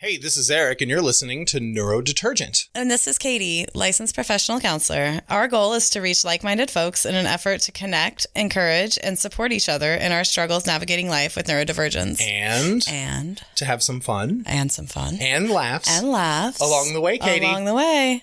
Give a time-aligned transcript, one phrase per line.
[0.00, 2.68] Hey, this is Eric, and you're listening to Neurodetergent.
[2.74, 5.20] And this is Katie, licensed professional counselor.
[5.30, 9.18] Our goal is to reach like minded folks in an effort to connect, encourage, and
[9.18, 12.20] support each other in our struggles navigating life with neurodivergence.
[12.20, 15.16] And And, to have some fun and some fun.
[15.18, 15.88] and laughs.
[15.90, 16.60] And laughs.
[16.60, 17.46] Along the way, Katie.
[17.46, 18.22] Along the way.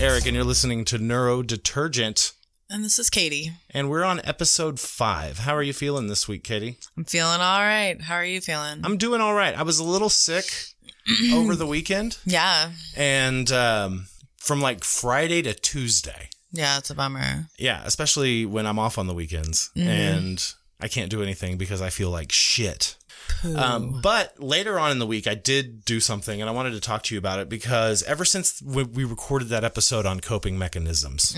[0.01, 2.33] Eric, and you're listening to Neurodetergent.
[2.71, 3.53] And this is Katie.
[3.69, 5.41] And we're on episode five.
[5.41, 6.79] How are you feeling this week, Katie?
[6.97, 8.01] I'm feeling all right.
[8.01, 8.81] How are you feeling?
[8.83, 9.55] I'm doing all right.
[9.55, 10.47] I was a little sick
[11.35, 12.71] over the weekend, yeah.
[12.97, 14.07] and um,
[14.39, 16.31] from like Friday to Tuesday.
[16.51, 17.49] Yeah, it's a bummer.
[17.59, 20.43] Yeah, especially when I'm off on the weekends and
[20.81, 22.97] I can't do anything because I feel like shit.
[23.45, 26.81] Um, but later on in the week, I did do something and I wanted to
[26.81, 30.59] talk to you about it because ever since we, we recorded that episode on coping
[30.59, 31.35] mechanisms,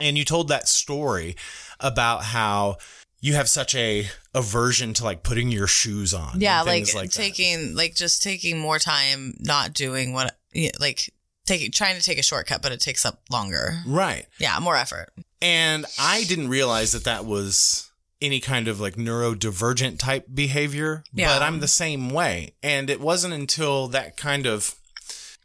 [0.00, 1.36] and you told that story
[1.80, 2.78] about how
[3.20, 6.40] you have such a aversion to like putting your shoes on.
[6.40, 7.12] Yeah, and like, things that.
[7.12, 10.36] taking like just taking more time, not doing what
[10.80, 11.12] like
[11.46, 13.80] taking trying to take a shortcut, but it takes up longer.
[13.86, 14.26] Right.
[14.38, 15.12] Yeah, more effort.
[15.40, 17.91] And I didn't realize that that was
[18.22, 21.34] any kind of like neurodivergent type behavior, Yeah.
[21.34, 22.54] but I'm the same way.
[22.62, 24.76] And it wasn't until that kind of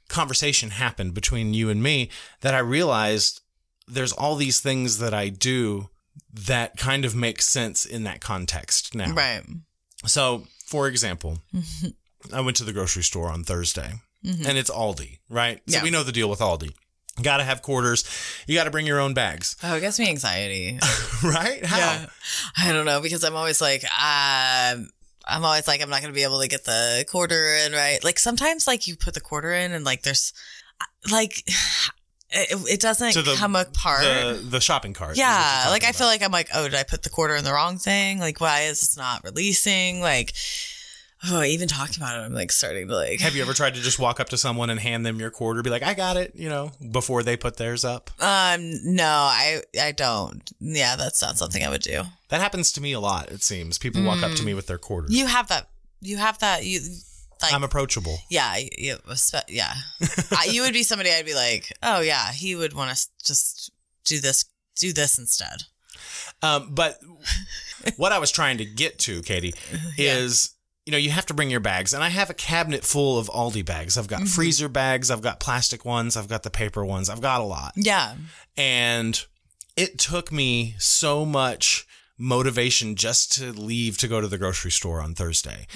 [0.07, 2.09] conversation happened between you and me
[2.41, 3.41] that I realized
[3.87, 5.89] there's all these things that I do
[6.33, 9.13] that kind of make sense in that context now.
[9.13, 9.43] Right.
[10.05, 12.35] So, for example, mm-hmm.
[12.35, 14.47] I went to the grocery store on Thursday mm-hmm.
[14.47, 15.61] and it's Aldi, right?
[15.67, 15.83] So Yeah.
[15.83, 16.73] we know the deal with Aldi.
[17.21, 18.03] Got to have quarters.
[18.47, 20.79] You got to bring your own bags, Oh, it gives me anxiety.
[21.23, 21.65] right?
[21.65, 21.77] How?
[21.77, 22.05] Yeah.
[22.57, 24.89] I don't know because I'm always like, um,
[25.25, 28.03] I'm always like, I'm not going to be able to get the quarter in right.
[28.03, 30.31] Like sometimes, like you put the quarter in and like there's,
[31.11, 31.43] like,
[32.29, 34.01] it, it doesn't To the- come apart.
[34.03, 35.17] The the shopping cart.
[35.17, 37.51] yeah, like I feel like I'm like, oh, did I put the quarter in the
[37.53, 38.19] wrong thing?
[38.19, 40.01] Like, why is this not releasing?
[40.01, 40.33] Like,
[41.29, 43.19] oh, even talking about it, I'm like starting to like.
[43.21, 45.61] Have you ever tried to just walk up to someone and hand them your quarter,
[45.63, 48.11] be like, "I got it," you know, before they put theirs up?
[48.19, 50.49] Um, no, I I don't.
[50.59, 52.03] Yeah, that's not something I would do.
[52.29, 53.31] That happens to me a lot.
[53.31, 55.15] It seems people walk up to me with their quarters.
[55.15, 55.69] You have that.
[56.01, 56.65] You have that.
[56.65, 56.81] You
[57.41, 57.53] like.
[57.53, 58.19] I'm approachable.
[58.29, 58.97] yeah, you,
[59.47, 59.73] yeah.
[60.31, 63.71] I, you would be somebody I'd be like, oh yeah, he would want to just
[64.05, 64.45] do this,
[64.75, 65.63] do this instead.
[66.41, 66.99] Um, but
[67.97, 69.53] what I was trying to get to, Katie,
[69.97, 70.51] is
[70.87, 73.27] you know you have to bring your bags, and I have a cabinet full of
[73.27, 73.97] Aldi bags.
[73.97, 74.27] I've got Mm-hmm.
[74.37, 77.73] freezer bags, I've got plastic ones, I've got the paper ones, I've got a lot,
[77.75, 78.15] Yeah,
[78.55, 79.23] and
[79.75, 81.85] it took me so much
[82.17, 85.67] motivation just to leave to go to the grocery store on Thursday.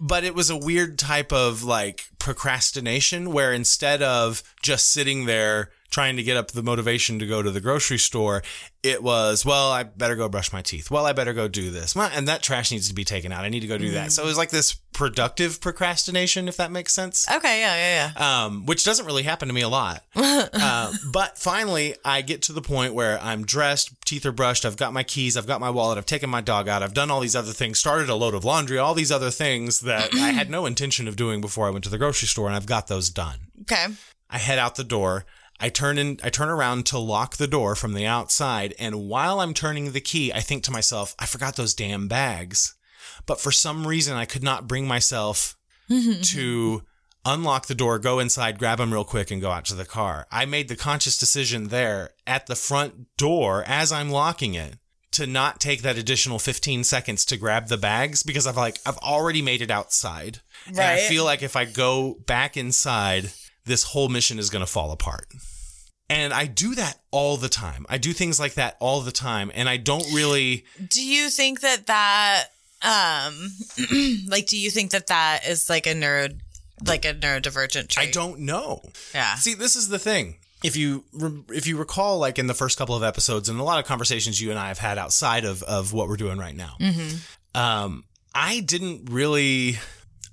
[0.00, 5.70] But it was a weird type of like procrastination where instead of just sitting there
[5.90, 8.42] trying to get up the motivation to go to the grocery store,
[8.82, 10.90] it was, well, I better go brush my teeth.
[10.90, 11.96] Well, I better go do this.
[11.96, 13.44] And that trash needs to be taken out.
[13.44, 14.12] I need to go do that.
[14.12, 18.44] So it was like this productive procrastination, if that makes sense okay, yeah, yeah, yeah.
[18.44, 20.02] um, which doesn't really happen to me a lot.
[20.16, 24.76] uh, but finally, I get to the point where I'm dressed, teeth are brushed, I've
[24.76, 27.20] got my keys, I've got my wallet, I've taken my dog out, I've done all
[27.20, 30.50] these other things, started a load of laundry, all these other things that I had
[30.50, 33.10] no intention of doing before I went to the grocery store, and I've got those
[33.10, 33.38] done.
[33.62, 33.86] Okay,
[34.28, 35.24] I head out the door.
[35.60, 39.40] I turn in I turn around to lock the door from the outside and while
[39.40, 42.74] I'm turning the key I think to myself I forgot those damn bags.
[43.26, 45.56] But for some reason I could not bring myself
[45.88, 46.82] to
[47.24, 50.26] unlock the door, go inside, grab them real quick and go out to the car.
[50.30, 54.76] I made the conscious decision there at the front door as I'm locking it
[55.12, 58.98] to not take that additional 15 seconds to grab the bags because I've like I've
[58.98, 60.40] already made it outside.
[60.66, 63.32] And I feel like if I go back inside,
[63.68, 65.28] this whole mission is going to fall apart.
[66.10, 67.86] And I do that all the time.
[67.88, 71.60] I do things like that all the time and I don't really do you think
[71.60, 72.48] that that
[72.82, 73.50] um,
[74.28, 76.28] like, do you think that that is like a neuro,
[76.86, 78.08] like a neurodivergent trait?
[78.08, 78.82] I don't know.
[79.14, 79.34] Yeah.
[79.34, 80.36] See, this is the thing.
[80.64, 81.04] If you
[81.50, 84.40] if you recall, like in the first couple of episodes, and a lot of conversations
[84.40, 86.76] you and I have had outside of of what we're doing right now,
[87.54, 88.02] um,
[88.34, 89.78] I didn't really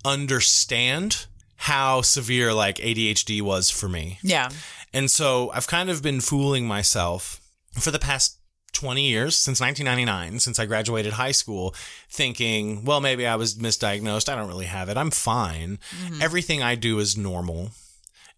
[0.03, 1.27] understand
[1.57, 4.49] how severe like ADHD was for me, Yeah.
[4.93, 7.39] and so I've kind of been fooling myself
[7.79, 8.37] for the past
[8.73, 11.73] 20 years since 1999 since I graduated high school
[12.09, 15.79] thinking well maybe I was misdiagnosed I don't really have it I'm fine
[16.21, 17.71] everything I do is normal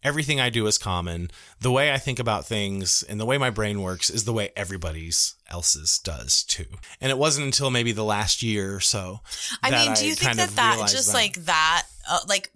[0.04, 1.32] everything I do is common.
[1.60, 4.52] The way I think about things and the way my brain works is the way
[4.56, 6.66] everybody's else's does too.
[7.02, 9.22] And it wasn't until maybe the last year or so.
[9.64, 11.14] I that mean, do you think that that just that.
[11.14, 12.52] like that, uh, like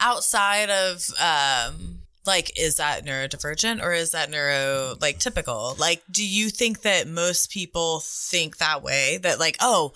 [0.00, 5.74] outside of, um, like, is that neurodivergent or is that neuro like typical?
[5.78, 9.18] Like, do you think that most people think that way?
[9.22, 9.92] That like, oh,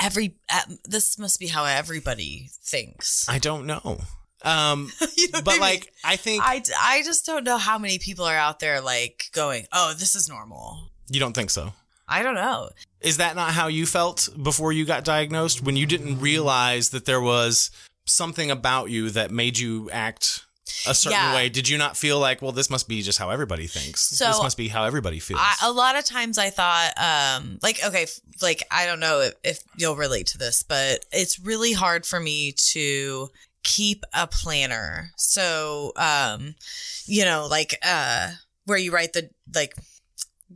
[0.00, 3.28] every uh, this must be how everybody thinks.
[3.28, 3.98] I don't know.
[4.42, 5.60] Um, You know what I but mean?
[5.60, 9.24] like, I think I, I just don't know how many people are out there like
[9.32, 10.90] going, oh, this is normal.
[11.08, 11.72] you don't think so.
[12.08, 12.70] I don't know.
[13.00, 15.62] Is that not how you felt before you got diagnosed?
[15.62, 17.70] When you didn't realize that there was
[18.06, 20.42] something about you that made you act
[20.86, 21.34] a certain Yeah.
[21.34, 24.00] way, did you not feel like, well, this must be just how everybody thinks?
[24.02, 25.40] So, this must be how everybody feels.
[25.42, 28.06] I, a lot of times I thought, um, like, okay,
[28.42, 32.18] like, I don't know if, if you'll relate to this, but it's really hard for
[32.20, 33.28] me to
[33.62, 35.10] keep a planner.
[35.16, 36.54] So, um,
[37.06, 38.30] you know, like, uh,
[38.64, 39.74] where you write the, like,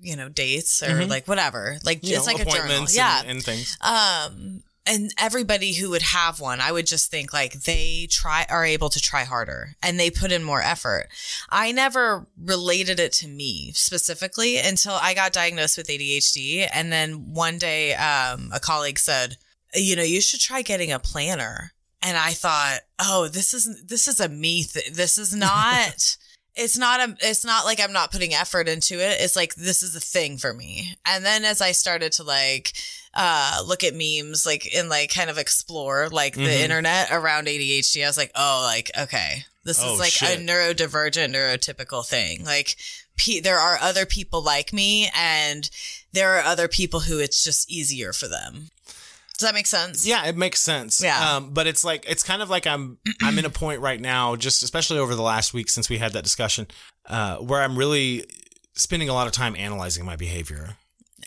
[0.00, 1.08] you know, dates or Mhm.
[1.08, 1.78] like whatever.
[1.84, 2.64] Like, You it's know, like a journal.
[2.64, 3.20] appointments Yeah.
[3.20, 3.76] and, and things.
[3.80, 8.64] Um, and everybody who would have one, I would just think like they try are
[8.64, 11.08] able to try harder and they put in more effort.
[11.50, 16.68] I never related it to me specifically until I got diagnosed with ADHD.
[16.72, 19.36] And then one day, um, a colleague said,
[19.74, 21.72] you know, you should try getting a planner.
[22.02, 24.64] And I thought, oh, this is this is a me.
[24.64, 26.16] Th- this is not.
[26.56, 27.16] It's not a.
[27.20, 29.20] It's not like I'm not putting effort into it.
[29.20, 30.96] It's like this is a thing for me.
[31.06, 32.72] And then as I started to like
[33.14, 36.60] uh look at memes, like and like kind of explore like the Mhm.
[36.60, 40.38] internet around ADHD, I was like, oh, like okay, this Oh, is like shit.
[40.38, 42.44] a neurodivergent, neurotypical thing.
[42.44, 42.76] Like
[43.16, 45.68] pe- there are other people like me, and
[46.12, 48.70] there are other people who it's just easier for them.
[49.40, 50.06] Does that make sense?
[50.06, 51.02] Yeah, it makes sense.
[51.02, 51.36] Yeah.
[51.36, 54.36] Um, but it's like it's kind of like I'm I'm in a point right now,
[54.36, 56.66] just especially over the last week since we had that discussion,
[57.08, 58.26] uh, where I'm really
[58.74, 60.76] spending a lot of time analyzing my behavior.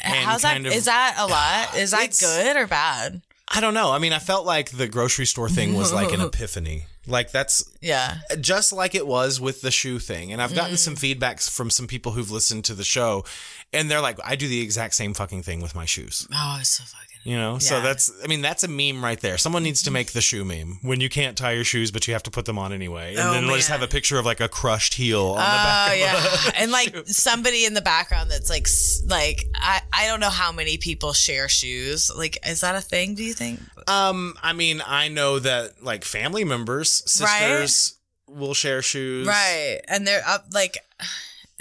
[0.02, 0.58] and How's that?
[0.58, 1.76] of- Is that a lot?
[1.82, 3.22] Is that good or bad?
[3.56, 3.92] I don't know.
[3.92, 6.86] I mean, I felt like the grocery store thing was like an epiphany.
[7.06, 8.18] Like that's Yeah.
[8.40, 10.32] just like it was with the shoe thing.
[10.32, 10.80] And I've gotten Mm.
[10.80, 13.26] some feedbacks from some people who've listened to the show,
[13.74, 16.28] and they're like, I do the exact same fucking thing with my shoes.
[16.34, 17.13] Oh, it's so fucking.
[17.26, 19.38] You know, so that's, I mean, that's a meme right there.
[19.38, 22.14] Someone needs to make the shoe meme when you can't tie your shoes, but you
[22.14, 23.12] have to put them on anyway.
[23.16, 25.42] And Oh, then we'll just have a picture of like a crushed heel on the
[25.42, 25.92] Oh back.
[25.94, 28.68] of yeah, and like somebody in the background that's like,
[29.08, 32.12] like I, I don't know how many people share shoes.
[32.14, 33.16] Like, is that a thing?
[33.16, 33.62] Do you think?
[33.88, 37.40] Um, I mean, I know that like family members, Right.
[37.40, 37.98] sisters
[38.28, 39.26] will share shoes.
[39.28, 40.78] Right, and they're up like,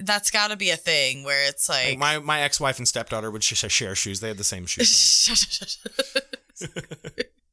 [0.04, 3.30] that's got to be a thing where it's like, Like my, my ex-wife and stepdaughter
[3.30, 4.20] would sh- share shoes.
[4.20, 5.78] They had the same shoe size.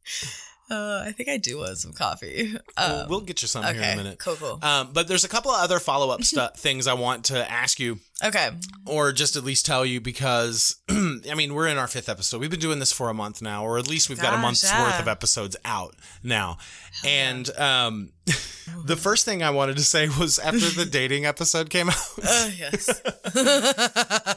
[0.69, 2.53] uh, I think I do want some coffee.
[2.77, 4.19] Well, Um, we'll get you some here in a minute.
[4.19, 4.59] cool, cool.
[4.61, 7.79] Um, but there's a couple of other follow up stu- things I want to ask
[7.79, 8.51] you, okay,
[8.85, 12.39] or just at least tell you, because I mean we're in our fifth episode.
[12.41, 14.63] We've been doing this for a month now, or at least we've got a month's
[14.63, 14.83] yeah.
[14.83, 16.57] worth of episodes out now.
[17.05, 18.11] And um,
[18.85, 22.49] the first thing I wanted to say was after the dating episode came out, uh,
[22.57, 23.01] yes,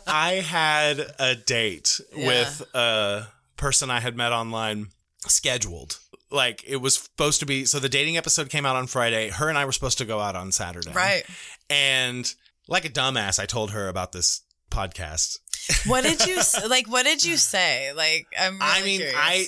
[0.06, 2.26] I had a date Yeah.
[2.26, 3.26] with a
[3.56, 4.88] person I had met online
[5.26, 5.98] scheduled.
[6.32, 7.64] Like it was supposed to be.
[7.66, 9.28] So the dating episode came out on Friday.
[9.30, 10.92] Her and I were supposed to go out on Saturday.
[10.92, 11.24] right.
[11.70, 12.32] And
[12.68, 15.38] like a dumbass, I told her about this podcast.
[15.86, 16.88] What did you like?
[16.90, 17.92] What did you say?
[17.94, 18.54] Like, I'm.
[18.58, 19.16] Really I mean, curious.
[19.18, 19.46] I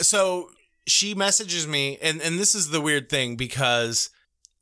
[0.00, 0.48] so
[0.88, 4.10] she messages me, and and this is the weird thing because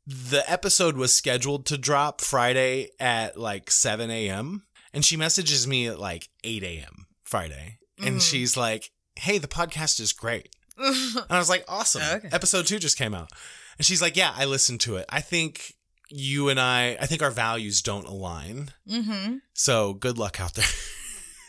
[0.05, 4.63] the episode was scheduled to drop Friday at like seven a.m.
[4.93, 7.07] and she messages me at like eight a.m.
[7.23, 8.21] Friday, and Mhm.
[8.29, 12.29] she's like, "Hey, the podcast is great." And I was like, "Awesome!" Okay.
[12.31, 13.29] Episode two just came out,
[13.77, 15.05] and she's like, "Yeah, I listened to it.
[15.09, 15.75] I think."
[16.13, 18.71] You and I, I think our values don't align.
[18.85, 19.37] mm-hmm.
[19.53, 20.65] So good luck out there.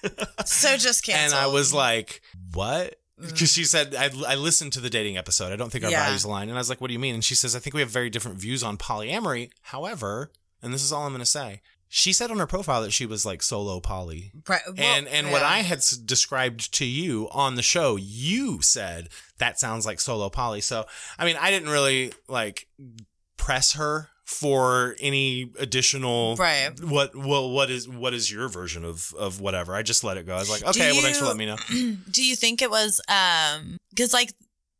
[0.45, 1.37] So just cancel.
[1.38, 2.23] And I was like,
[2.55, 2.95] what?
[3.21, 5.52] Because she said, I, I listened to the dating episode.
[5.52, 5.95] I don't think our Mm.
[5.95, 6.05] Yeah.
[6.05, 6.49] values align.
[6.49, 7.14] And I was like, what do you mean?
[7.14, 9.50] And she says, I think we have very different views on polyamory.
[9.62, 10.31] However,
[10.62, 11.61] and this is all I'm going to say,
[11.94, 14.32] she said on her profile that she was like solo poly.
[14.49, 15.42] right, well, and and what.
[15.42, 20.30] I had s- described to you on the show, you said that sounds like solo
[20.30, 20.62] poly.
[20.62, 20.87] So,
[21.18, 22.66] I mean, I didn't really like
[23.37, 26.70] press her for any additional Right.
[26.80, 30.25] what well what is what is your version of of whatever i just let it
[30.26, 31.56] go i was like okay well thanks for letting me know
[32.11, 34.32] Do you think it was um because like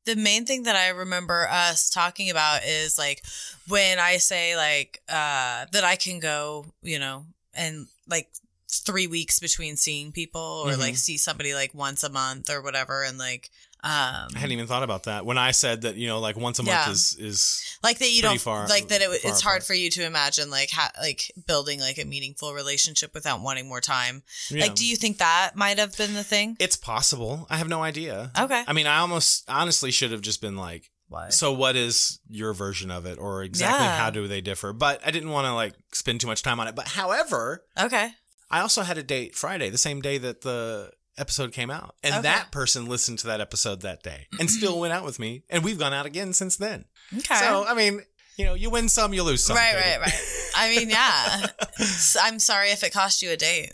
[0.04, 3.23] the main thing that I remember us talking about is like
[3.68, 8.28] when I say like uh that I can go, you know, and like
[8.68, 10.78] three weeks between seeing people or Mhm.
[10.78, 13.50] like see somebody like once a month or whatever and like
[13.85, 16.59] Um, I hadn't even thought about that when I said that you know like once
[16.61, 16.91] a month Yeah.
[16.93, 20.05] is is like that you don't far- like that it, it's hard for you to
[20.05, 24.23] imagine like ha- like building like a meaningful relationship without wanting more time.
[24.51, 24.67] yeah.
[24.67, 26.57] Like, do you think that might have been the thing?
[26.61, 27.47] it's possible.
[27.51, 28.31] I have no idea.
[28.39, 28.62] Okay.
[28.67, 31.33] I mean, I almost honestly should have just been like, What?
[31.35, 33.97] so what is your version of it, or exactly Yeah.
[33.99, 34.73] how do they differ?
[34.73, 36.77] But I didn't want to like spend too much time on it.
[36.77, 38.11] But however, Okay.
[38.49, 42.14] I also had a date Friday, the same day that the episode came out, and
[42.14, 42.23] Okay.
[42.23, 44.59] that person listened to that episode that day and mm-hmm.
[44.59, 46.87] still went out with me, and we've gone out again since then.
[47.16, 47.35] Okay.
[47.35, 48.02] So I mean,
[48.37, 49.57] you know, you win some, you lose some.
[49.57, 50.50] right, right, right.
[50.57, 51.47] I mean, yeah.
[52.23, 53.73] I'm sorry if it cost you a date.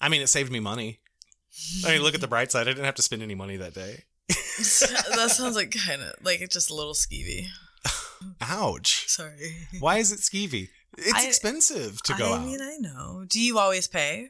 [0.00, 1.00] I mean, it saved me money.
[1.86, 2.62] I mean, look at the bright side.
[2.62, 4.04] I didn't have to spend any money that day.
[4.28, 7.46] that sounds like kind of like it's just a little skeevy.
[8.40, 9.08] Ouch.
[9.08, 9.56] Sorry.
[9.80, 10.68] Why is it skeevy?
[10.98, 12.44] It's I- expensive to go I out.
[12.44, 13.24] mean, I know.
[13.26, 14.28] Do you always pay?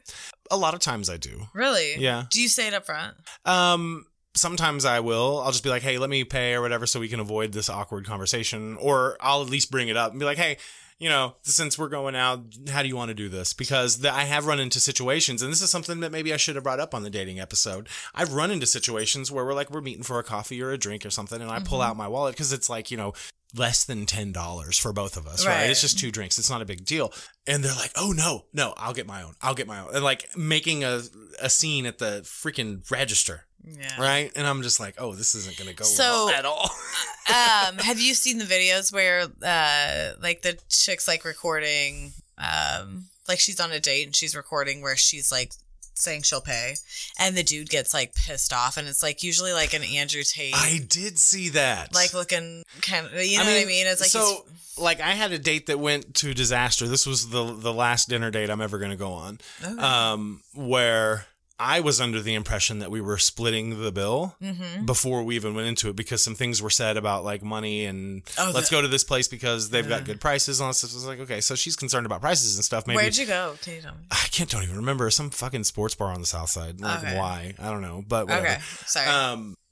[0.51, 1.47] a lot of times I do.
[1.53, 1.95] Really?
[1.97, 2.25] Yeah.
[2.29, 3.15] Do you say it up front?
[3.45, 4.05] Um,
[4.35, 5.39] sometimes I will.
[5.41, 7.69] I'll just be like, hey, let me pay or whatever so we can avoid this
[7.69, 8.77] awkward conversation.
[8.79, 10.57] Or I'll at least bring it up and be like, hey,
[10.99, 13.53] you know, since we're going out, how do you want to do this?
[13.53, 16.55] Because the, I have run into situations, and this is something that maybe I should
[16.55, 17.89] have brought up on the dating episode.
[18.13, 21.03] I've run into situations where we're like, we're meeting for a coffee or a drink
[21.05, 21.89] or something, and I pull Mm-hmm.
[21.89, 23.13] out my wallet because it's like, you know,
[23.55, 25.53] less than $10 for both of us, right.
[25.61, 25.69] Right.
[25.69, 26.39] It's just two drinks.
[26.39, 27.13] It's not a big deal.
[27.45, 29.33] And they're like, oh, no, no, I'll get my own.
[29.41, 29.93] I'll get my own.
[29.93, 31.01] And like making a,
[31.41, 33.99] a scene at the freaking register Yeah.
[34.01, 34.31] right?
[34.35, 36.63] And I'm just like, oh, this isn't going to go So- well at all.
[37.29, 43.39] um, have you seen the videos where uh like the chick's like recording um like
[43.39, 45.53] she's on a date and she's recording where she's like
[45.95, 46.75] saying she'll pay
[47.19, 50.55] and the dude gets like pissed off and it's like usually like an Andrew Tate
[50.55, 51.93] I did see that.
[51.93, 53.87] like looking kind of you know what I mean?
[53.87, 54.45] It's like so.
[54.75, 56.87] Like I had a date that went to disaster.
[56.87, 59.39] This was the the last dinner date I'm ever going to go on.
[59.63, 59.79] Okay.
[59.79, 61.27] Um, where
[61.65, 64.85] I was under the impression that we were splitting the bill Mhm.
[64.85, 68.21] before we even went into it because some things were said about like money and
[68.37, 69.97] Oh, let's the- go to this place because they've Yeah.
[69.99, 70.91] got good prices and all stuff.
[70.91, 72.85] I was like, okay, so she's concerned about prices and stuff.
[72.85, 73.55] Maybe Where'd you go?
[73.61, 74.01] Can you tell me?
[74.11, 76.81] I can't don't even remember some fucking sports bar on the south side.
[76.81, 77.17] Like Okay.
[77.17, 77.53] why?
[77.59, 78.45] I don't know, but whatever.
[78.47, 79.07] Okay, sorry.
[79.07, 79.55] Um,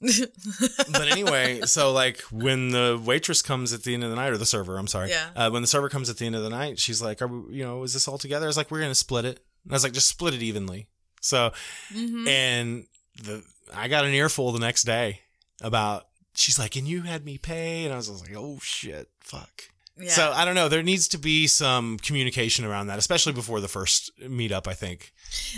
[0.90, 4.38] but anyway, so like when the waitress comes at the end of the night, or
[4.38, 5.10] the server, I'm sorry.
[5.10, 5.28] Yeah.
[5.36, 7.58] Uh, when the server comes at the end of the night, she's like, "Are we,
[7.58, 9.76] you know, is this all together?" I was like, "We're gonna split it." And I
[9.76, 10.88] was like, "Just split it evenly."
[11.22, 11.52] So,
[11.94, 12.28] Mhm.
[12.28, 12.86] and
[13.22, 13.42] the
[13.74, 15.20] I got an earful the next day
[15.62, 16.06] about.
[16.34, 19.08] She's like, "And you had me pay," and I was, I was like, "Oh shit,
[19.20, 19.64] fuck."
[19.98, 20.12] yeah.
[20.14, 20.68] So I don't know.
[20.68, 24.66] There needs to be some communication around that, especially before the first meetup.
[24.66, 25.12] I think.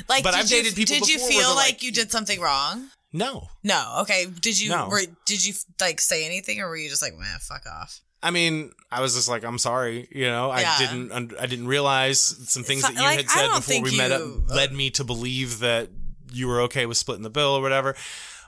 [0.08, 2.90] like, but I've you, dated people Did you feel like, like- you did something wrong?
[3.12, 3.98] No, No.
[4.00, 4.26] Okay.
[4.26, 4.70] Did you?
[4.70, 4.88] No.
[4.88, 8.00] Were, did you like say anything, or were you just like, man, fuck off?
[8.24, 12.18] I mean, I was just like, I'm sorry, you know, I didn't, I didn't realize
[12.20, 15.04] some things So- that you like, had said before we met up led me to
[15.04, 15.90] believe that
[16.32, 17.94] you were okay with splitting the bill or whatever.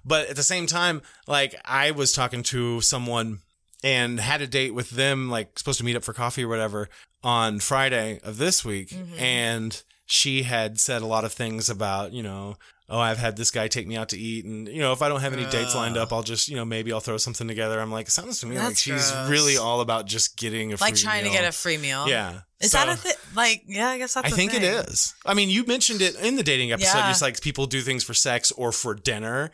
[0.04, 3.40] But at the same time, like I was talking to someone
[3.84, 6.88] and had a date with them, like supposed to meet up for coffee or whatever
[7.22, 9.18] on Friday of this week, Mm-hmm.
[9.18, 12.56] and she had said a lot of things about, you know,
[12.88, 15.08] oh, I've had this guy take me out to eat, and you know, if I
[15.08, 17.80] don't have any dates lined up, I'll just, you know, maybe I'll throw something together.
[17.80, 19.28] I'm like, it sounds to me like she's gross.
[19.28, 20.92] really all about just getting a free meal.
[20.92, 22.08] Like trying to get a free meal.
[22.08, 22.40] yeah.
[22.60, 23.12] Is So, that a thing?
[23.34, 24.32] Like, yeah, I guess that's.
[24.32, 24.70] I think it thing.
[24.70, 25.14] is.
[25.26, 26.98] I mean, you mentioned it in the dating episode.
[26.98, 27.08] Yeah.
[27.08, 29.50] Just like people do things for sex or for dinner,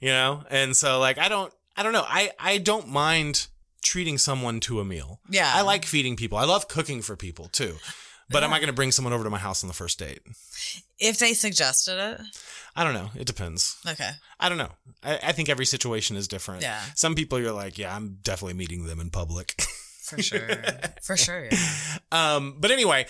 [0.00, 2.04] you know, and so like I don't, I don't know.
[2.06, 3.46] I I don't mind
[3.82, 5.20] treating someone to a meal.
[5.30, 5.50] Yeah.
[5.54, 6.36] I like feeding people.
[6.36, 7.76] I love cooking for people too.
[8.32, 10.20] But am I going to bring someone over to my house on the first date?
[10.98, 12.20] If they suggested it,
[12.74, 13.10] I don't know.
[13.14, 13.76] It depends.
[13.86, 14.10] okay.
[14.40, 14.70] I don't know.
[15.04, 16.62] I, I think every situation is different.
[16.62, 16.80] Yeah.
[16.94, 19.60] Some people you're like, yeah, I'm definitely meeting them in public.
[20.02, 20.48] For sure.
[21.02, 21.44] For sure.
[21.50, 21.58] Yeah.
[22.12, 23.06] Um, but anyway,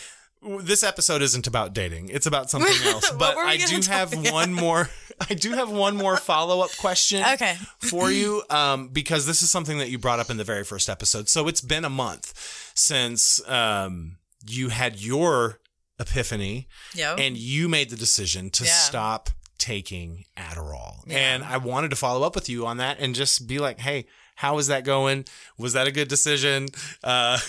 [0.61, 2.09] this episode isn't about dating.
[2.11, 3.11] It's about something else.
[3.11, 4.33] But I do have about?
[4.33, 4.89] one more.
[5.29, 7.23] I do have one more follow up question.
[7.35, 7.57] Okay.
[7.79, 10.89] For you, um, because this is something that you brought up in the very first
[10.89, 11.29] episode.
[11.29, 15.61] So it's been a month since um, you had your
[15.99, 17.19] epiphany Yep.
[17.21, 18.65] and you made the decision to.
[18.65, 18.71] Yeah.
[18.73, 21.05] stop taking Adderall.
[21.07, 21.19] Yeah.
[21.19, 24.07] And I wanted to follow up with you on that and just be like, hey,
[24.35, 25.25] how is that going?
[25.57, 26.67] Was that a good decision?
[27.05, 27.39] Uh,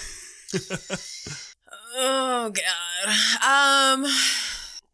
[1.96, 4.04] Oh god.
[4.04, 4.06] Um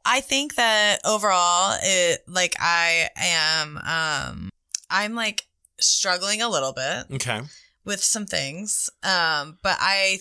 [0.05, 4.49] I think that overall it like I am um
[4.89, 5.45] I'm like
[5.79, 7.41] struggling a little bit okay.
[7.85, 8.89] with some things.
[9.03, 10.19] Um but I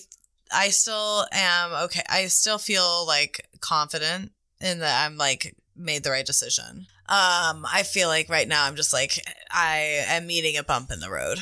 [0.51, 2.01] I still am okay.
[2.09, 6.87] I still feel like confident in that I'm like made the right decision.
[7.07, 9.19] Um I feel like right now I'm just like
[9.51, 11.39] I am meeting a bump in the road.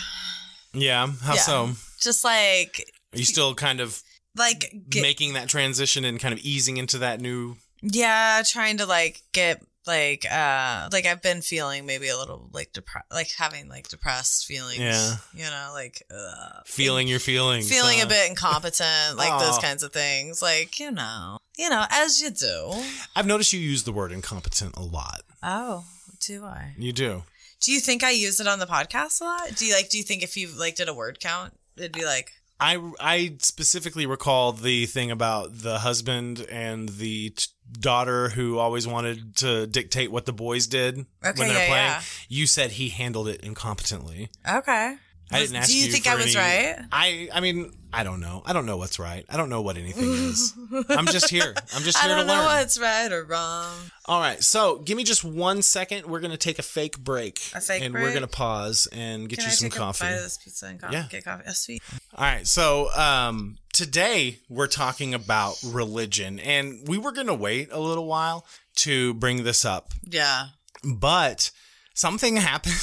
[0.74, 1.08] Yeah.
[1.24, 1.42] How Yeah.
[1.42, 1.70] so?
[2.00, 4.02] Just like Are you still kind of
[4.36, 7.58] like get, making that transition and kind of easing into that new?
[7.82, 12.74] Yeah, trying to like get like uh like I've been feeling maybe a little like
[12.74, 14.80] depressed like having like depressed feelings.
[14.80, 15.16] Yeah.
[15.34, 17.70] You know, like uh Feeling your feelings.
[17.70, 18.06] feeling huh?
[18.06, 20.42] a bit incompetent, like those kinds of things.
[20.42, 21.40] Like, you know.
[21.58, 22.72] You know, as you do.
[23.16, 25.22] I've noticed you use the word incompetent a lot.
[25.42, 25.86] Oh,
[26.20, 26.74] do I?
[26.78, 27.24] You do.
[27.60, 29.56] Do you think I use it on the podcast a lot?
[29.56, 32.06] Do you like do you think if you like did a word count, it'd be
[32.06, 37.46] like I I specifically recall the thing about the husband and the t-
[37.80, 41.86] daughter who always wanted to dictate what the boys did Okay, when they're yeah, playing.
[41.86, 42.02] yeah.
[42.30, 44.30] You said he handled it incompetently.
[44.50, 44.96] Okay.
[45.32, 45.74] I didn't ask you.
[45.76, 46.86] do you, you think I was any- right?
[46.92, 48.44] I I mean I don't know.
[48.46, 49.26] I don't know what's right.
[49.30, 50.54] I don't know what anything is.
[50.90, 51.54] I'm just here.
[51.74, 52.30] I'm just here to learn.
[52.30, 53.72] I don't know what's right or wrong.
[54.06, 54.44] All right.
[54.44, 56.06] So give me just one second.
[56.06, 57.40] We're gonna take a fake break.
[57.56, 60.06] A fake and we're gonna pause and get Can you I some coffee.
[60.06, 60.94] a bite of this pizza and coffee?
[60.96, 61.06] Yeah.
[61.10, 61.44] Get coffee.
[61.48, 61.82] Oh, sweet.
[62.14, 62.46] All right.
[62.46, 68.46] So um, today we're talking about religion, and we were gonna wait a little while
[68.78, 70.48] to bring this up, Yeah.
[70.84, 71.52] but
[71.96, 72.74] something happened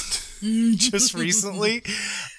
[0.75, 1.83] just recently.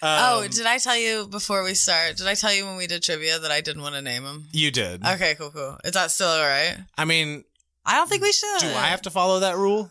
[0.03, 2.17] oh, Um, did I tell you before we start?
[2.17, 4.47] Did I tell you when we did trivia that I didn't want to name him?
[4.53, 5.05] you did.
[5.07, 5.79] Okay, cool, cool.
[5.85, 6.77] Is that still all right?
[6.99, 7.45] I mean,
[7.85, 8.61] I don't think we should.
[8.61, 9.91] do I have to follow that rule?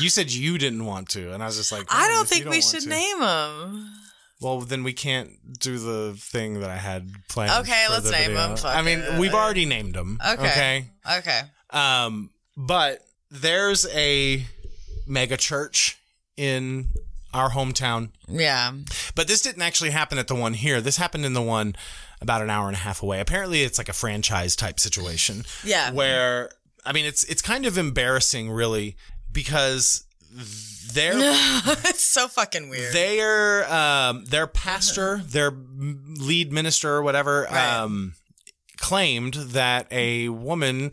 [0.00, 2.44] You said you didn't want to, and I was just like, I "Oh, don't think
[2.44, 3.90] you we should to." name him.
[4.40, 7.52] Well, then we can't do the thing that I had planned.
[7.66, 8.48] Okay, let's name video.
[8.50, 8.56] him.
[8.56, 9.18] Fuck I mean, it.
[9.18, 10.18] we've already named him.
[10.26, 10.86] Okay.
[11.18, 11.40] Okay.
[11.70, 14.44] Um, but there's a
[15.06, 15.98] mega church
[16.36, 16.88] in
[17.32, 18.10] our hometown.
[18.28, 18.72] Yeah.
[19.14, 20.80] But this didn't actually happen at the one here.
[20.80, 21.74] This happened in the one
[22.20, 23.20] about an hour and a half away.
[23.20, 25.44] Apparently, it's like a franchise type situation.
[25.64, 25.90] Yeah.
[25.92, 26.50] Where
[26.86, 28.96] I mean, it's it's kind of embarrassing, really,
[29.32, 30.04] because
[30.92, 31.12] they're
[31.88, 32.92] it's so fucking weird.
[32.94, 37.74] their um their pastor, their lead minister or whatever, Right.
[37.78, 38.14] um
[38.84, 40.92] claimed that a woman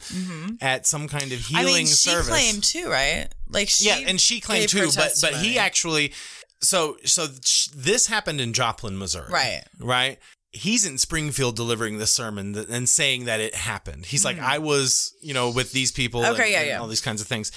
[0.62, 1.76] at some kind of healing Mm-hmm.
[1.76, 2.30] I mean, she service.
[2.30, 3.28] claimed too, right?
[3.50, 6.14] Like she yeah, and she claimed too, but but he actually
[6.62, 7.28] so so
[7.76, 9.32] this happened in Joplin, Missouri.
[9.32, 9.64] Right.
[9.80, 10.20] Right?
[10.54, 14.06] He's in Springfield delivering the sermon and saying that it happened.
[14.06, 16.26] He's like, I was, you know, with these people.
[16.26, 16.80] Okay, and, yeah, and yeah.
[16.80, 17.52] all these kinds of things.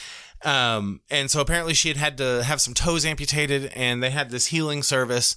[0.45, 4.31] Um, and so apparently she had had to have some toes amputated and they had
[4.31, 5.35] this healing service.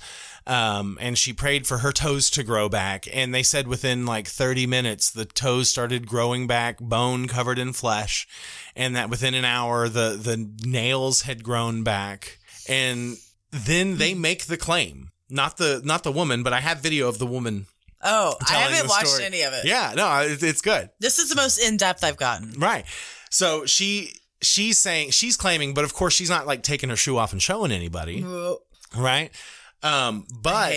[0.47, 3.05] Um, and she prayed for her toes to grow back.
[3.11, 7.73] And they said within like 30 minutes, the toes started growing back, bone covered in
[7.73, 8.27] flesh.
[8.75, 12.39] And that within an hour, the, the nails had grown back.
[12.69, 13.17] And
[13.51, 15.11] then they make the claim.
[15.29, 17.65] Not the not the woman, but I have video of the woman
[18.03, 19.25] Oh, I haven't watched story.
[19.25, 19.65] any of it.
[19.65, 20.89] Yeah, no, it, it's good.
[20.99, 22.53] This is the most in depth I've gotten.
[22.57, 22.85] Right.
[23.29, 27.17] So she she's saying she's claiming, but of course she's not like taking her shoe
[27.17, 28.23] off and showing anybody,
[28.95, 29.31] right?
[29.83, 30.73] Um, but.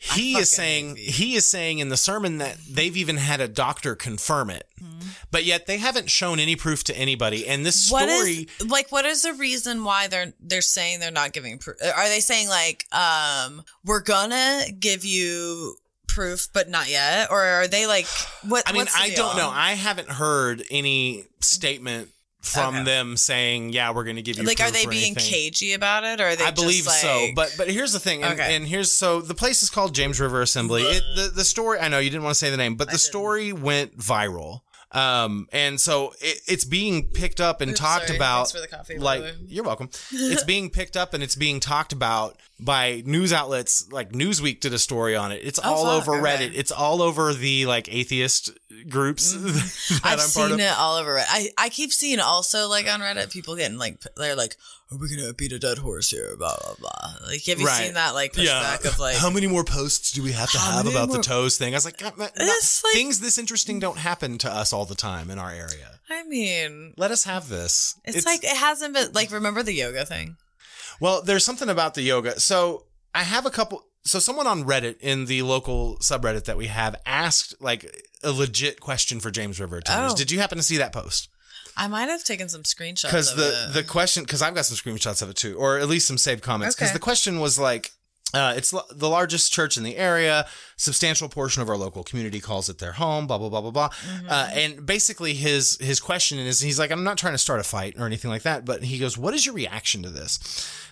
[0.00, 3.96] He is saying he is saying in the sermon that they've even had a doctor
[3.96, 5.08] confirm it, Mm-hmm.
[5.32, 7.48] but yet they haven't shown any proof to anybody.
[7.48, 8.92] And this story, is like?
[8.92, 11.78] What is the reason why they're they're saying they're not giving proof?
[11.82, 15.74] Are they saying like, um, we're gonna give you
[16.06, 18.06] proof, but not yet, or are they like,
[18.46, 18.62] what?
[18.68, 19.50] I mean, I don't know.
[19.52, 22.10] I haven't heard any statement
[22.40, 22.84] from Okay.
[22.84, 25.32] them saying, "Yeah, we're going to give you." Like, are they being anything.
[25.32, 26.44] cagey about it, or are they?
[26.44, 28.54] I believe just, so, but but here's the thing, and, Okay.
[28.56, 30.82] and here's so the place is called James River Assembly.
[30.82, 32.92] It, the the story I know you didn't want to say the name, but the
[32.92, 33.00] didn't.
[33.00, 34.60] story went viral,
[34.92, 38.16] um, and so it, it's being picked up and Oops, talked sorry.
[38.16, 38.48] about.
[38.48, 39.90] Thanks for the coffee, like you're welcome.
[40.12, 43.90] it's being picked up and it's being talked about by news outlets.
[43.92, 45.40] Like Newsweek did a story on it.
[45.44, 46.46] It's all Oh, fuck, over okay.
[46.48, 46.52] Reddit.
[46.54, 48.50] It's all over the like atheist
[48.88, 49.94] groups Mm-hmm.
[50.06, 50.60] I've I'm part seen of.
[50.60, 51.24] it all over it.
[51.28, 54.56] I, I keep seeing also like on Reddit people getting like they're like,
[54.90, 57.14] "Are we gonna beat a dead horse here?" Blah blah blah.
[57.26, 57.84] Like, have you Right.
[57.86, 59.16] seen that like pushback of like?
[59.16, 61.74] how many more posts do we have to have about more- the toes thing?
[61.74, 62.34] I was like, God, like-
[62.92, 66.00] things this interesting don't happen to us all the time in our area.
[66.10, 67.94] I mean, Let us have this.
[68.04, 70.36] it's, like it hasn't been like remember the yoga thing.
[71.00, 72.40] well, there's something about the yoga.
[72.40, 73.84] So I have a couple.
[74.04, 77.84] So someone on Reddit in the local subreddit that we have asked like
[78.22, 79.82] a legit question for James River.
[79.86, 80.14] Oh.
[80.16, 81.28] Did you happen to see that post?
[81.78, 83.72] I might have taken some screenshots Because the it.
[83.72, 86.42] the question because I've got some screenshots of it too, or at least some saved
[86.42, 86.74] comments.
[86.74, 86.94] Because Okay.
[86.94, 87.92] the question was like,
[88.34, 90.46] uh, it's l- the largest church in the area.
[90.76, 93.26] Substantial portion of our local community calls it their home.
[93.26, 93.88] Blah blah blah blah blah.
[93.88, 94.26] Mm-hmm.
[94.28, 97.62] Uh, and basically, his his question is, he's like, I'm not trying to start a
[97.64, 100.38] fight or anything like that, but he goes, "What is your reaction to this?"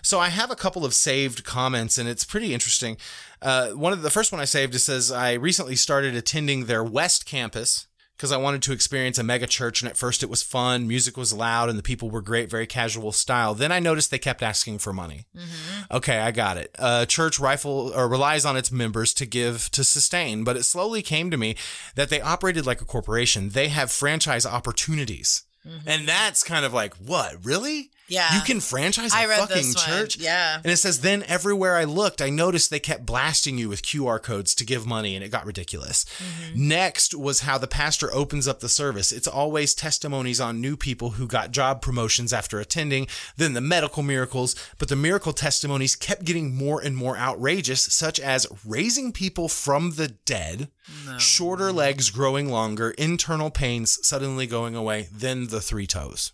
[0.01, 2.97] So I have a couple of saved comments, and it's pretty interesting.
[3.41, 6.83] Uh, one of the first one I saved it says, "I recently started attending their
[6.83, 7.85] West campus."
[8.17, 9.81] Because I wanted to experience a mega church.
[9.81, 12.65] And at first it was fun, music was loud, and the people were great, very
[12.65, 13.53] casual style.
[13.53, 15.25] Then I noticed they kept asking for money.
[15.35, 15.95] Mm-hmm.
[15.97, 16.75] Okay, I got it.
[16.79, 21.03] A church rifle or relies on its members to give to sustain, but it slowly
[21.03, 21.55] came to me
[21.93, 23.49] that they operated like a corporation.
[23.49, 25.43] They have franchise opportunities.
[25.65, 25.87] Mm-hmm.
[25.87, 27.91] And that's kind of like, what, really?
[28.07, 28.35] Yeah.
[28.35, 30.17] You can franchise a I read fucking church?
[30.17, 30.59] Yeah.
[30.63, 34.21] And it says, then everywhere I looked, I noticed they kept blasting you with QR
[34.21, 36.05] codes to give money, and it got ridiculous.
[36.17, 36.67] Mm-hmm.
[36.67, 39.11] Next was how the pastor opens up the service.
[39.11, 44.03] It's always testimonies on new people who got job promotions after attending, then the medical
[44.03, 49.49] miracles, but the miracle testimonies kept getting more and more outrageous, such as raising people
[49.49, 50.69] from the dead,
[51.17, 56.31] shorter legs growing longer, internal pains suddenly going away, then the three toes.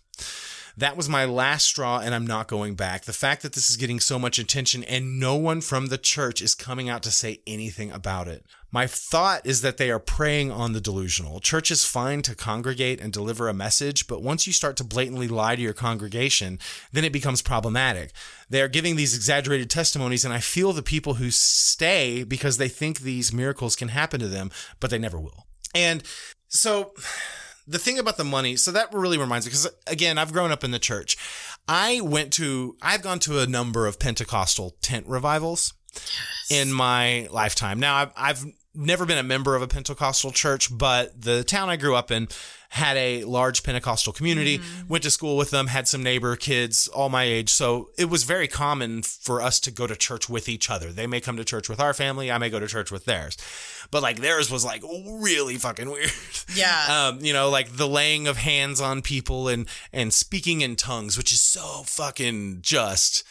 [0.76, 3.04] That was my last straw, and I'm not going back.
[3.04, 6.42] The fact that this is getting so much attention and no one from the church
[6.42, 8.44] is coming out to say anything about it.
[8.72, 11.38] My thought is that they are preying on the delusional.
[11.38, 15.28] Church is fine to congregate and deliver a message, but once you start to blatantly
[15.28, 16.58] lie to your congregation,
[16.90, 18.10] then it becomes problematic.
[18.50, 22.68] They are giving these exaggerated testimonies, and I feel the people who stay because they
[22.68, 25.46] think these miracles can happen to them, but they never will.
[25.72, 26.02] And
[26.48, 26.94] so
[27.66, 30.64] the thing about the money, so that really reminds me, because again, I've grown up
[30.64, 31.16] in the church.
[31.66, 35.72] I went to, I've gone to a number of Pentecostal tent revivals
[36.50, 37.80] in my lifetime.
[37.80, 41.76] Now, I've, I've never been a member of a Pentecostal church, but the town I
[41.76, 42.28] grew up in
[42.74, 47.08] had a large Pentecostal community, went to school with them, had some neighbor kids all
[47.08, 47.48] my age.
[47.50, 50.90] So it was very common for us to go to church with each other.
[50.90, 53.36] They may come to church with our family, I may go to church with theirs.
[53.92, 56.10] But like theirs was like really fucking weird.
[56.54, 56.72] Yeah.
[57.04, 61.16] Um, you know, like the laying of hands on people and and speaking in tongues,
[61.16, 63.24] which is so fucking just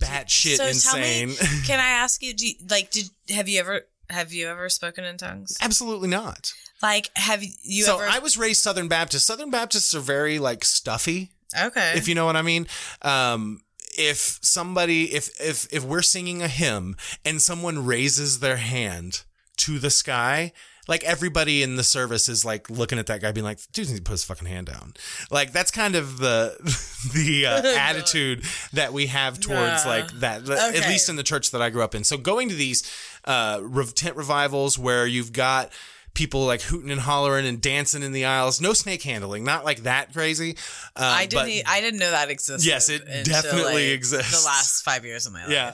[0.00, 1.28] batshit so insane.
[1.30, 4.68] me, can I ask you, do you, like, did have you ever have you ever
[4.68, 5.56] spoken in tongues?
[5.60, 6.52] Absolutely not.
[6.82, 8.08] Like, have you so ever?
[8.10, 9.26] I was raised Southern Baptist.
[9.26, 11.92] Southern Baptists are very like stuffy, okay.
[11.96, 12.66] if you know what I mean.
[13.02, 13.62] Um,
[13.96, 19.22] if somebody, if if if we're singing a hymn and someone raises their hand
[19.58, 20.52] to the sky.
[20.88, 24.00] Like everybody in the service is like looking at that guy, being like, "Dude needs
[24.00, 24.94] to put his fucking hand down."
[25.30, 26.56] Like that's kind of the
[27.14, 29.86] the uh, attitude that we have towards Yeah.
[29.86, 30.48] like that.
[30.50, 32.02] At least in the church that I grew up in.
[32.02, 32.82] So going to these
[33.24, 35.70] uh, rev- tent revivals where you've got
[36.14, 39.84] people like hooting and hollering and dancing in the aisles, no snake handling, not like
[39.84, 40.50] that crazy.
[40.94, 41.42] Um, I didn't.
[41.44, 42.66] but- e- I didn't know that existed.
[42.68, 44.42] Yes, it definitely like, exists.
[44.42, 45.50] The last five years of my life.
[45.52, 45.72] yeah,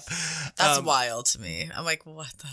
[0.56, 1.68] that's Um, wild to me.
[1.76, 2.48] I'm like, what the?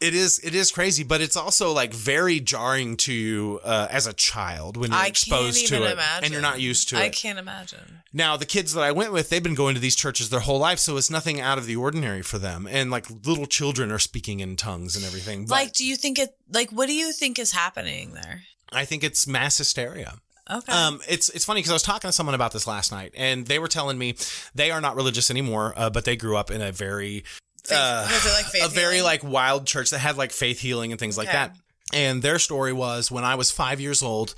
[0.00, 0.38] It is.
[0.38, 4.76] It is crazy, but it's also like very jarring to you uh, as a child
[4.76, 6.24] when you're I exposed to it imagine.
[6.24, 7.04] and you're not used to I it.
[7.04, 8.02] I can't imagine.
[8.12, 10.58] Now, the kids that I went with, they've been going to these churches their whole
[10.58, 12.66] life, so it's nothing out of the ordinary for them.
[12.70, 15.44] And like little children are speaking in tongues and everything.
[15.44, 16.34] But like, do you think it?
[16.50, 18.42] Like, what do you think is happening there?
[18.72, 20.14] I think it's mass hysteria.
[20.50, 20.72] Okay.
[20.72, 23.46] Um, it's it's funny because I was talking to someone about this last night, and
[23.46, 24.16] they were telling me
[24.54, 27.24] they are not religious anymore, uh, but they grew up in a very
[27.64, 29.04] Faith- uh, like faith a very healing?
[29.04, 31.56] like wild church that had like faith healing and things like that.
[31.92, 34.34] And their story was when I was five years old.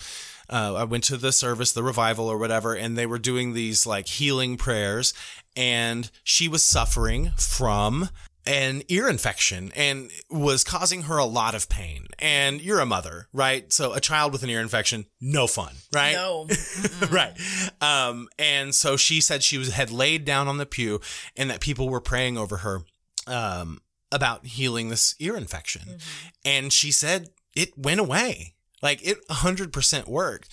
[0.49, 3.87] Uh, I went to the service, the revival or whatever, and they were doing these
[3.87, 5.15] like healing prayers.
[5.57, 8.09] And she was suffering from
[8.45, 12.07] an ear infection and was causing her a lot of pain.
[12.19, 13.73] And you're a mother, right?
[13.73, 16.15] So a child with an ear infection, no fun, right?
[16.15, 16.49] No.
[17.11, 17.33] right.
[17.81, 21.01] Um, and so she said she was had laid down on the pew
[21.37, 22.83] and that people were praying over her
[23.27, 23.81] um,
[24.11, 25.99] about healing this ear infection.
[26.45, 28.55] And she said it went away.
[28.83, 30.49] Like it 100% worked.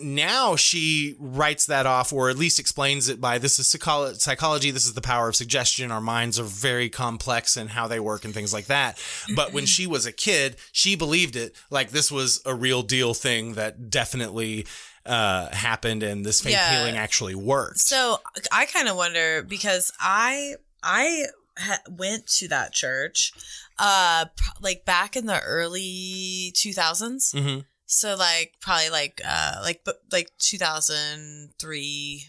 [0.00, 4.70] Now she writes that off, or at least explains it by this is psycholo- psychology.
[4.70, 5.90] This is the power of suggestion.
[5.90, 9.02] Our minds are very complex and how they work and things like that.
[9.34, 13.12] But when she was a kid, she believed it like this was a real deal
[13.12, 14.66] thing that definitely
[15.04, 16.78] uh, happened and this faith Yeah.
[16.78, 17.80] healing actually worked.
[17.80, 18.18] So
[18.52, 21.24] I kind of wonder because I I
[21.58, 23.32] ha- went to that church,
[23.78, 27.32] uh, pr- like back in the early two thousands.
[27.32, 27.64] Mhm.
[27.86, 32.26] So like probably like uh like but like two thousand three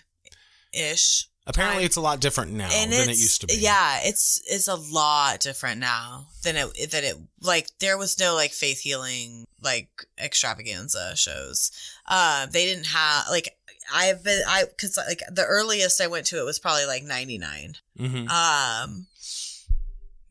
[0.73, 1.27] ish.
[1.47, 3.55] Apparently, it's a lot different now than it used to be.
[3.55, 8.35] Yeah, it's it's a lot different now than it than it like there was no
[8.35, 9.89] like faith healing like
[10.19, 11.71] extravaganza shows.
[12.05, 13.57] Uh, they didn't have like
[13.91, 17.39] I've been I because like the earliest I went to it was probably like ninety
[17.39, 17.73] nine.
[17.97, 19.07] hmm Um,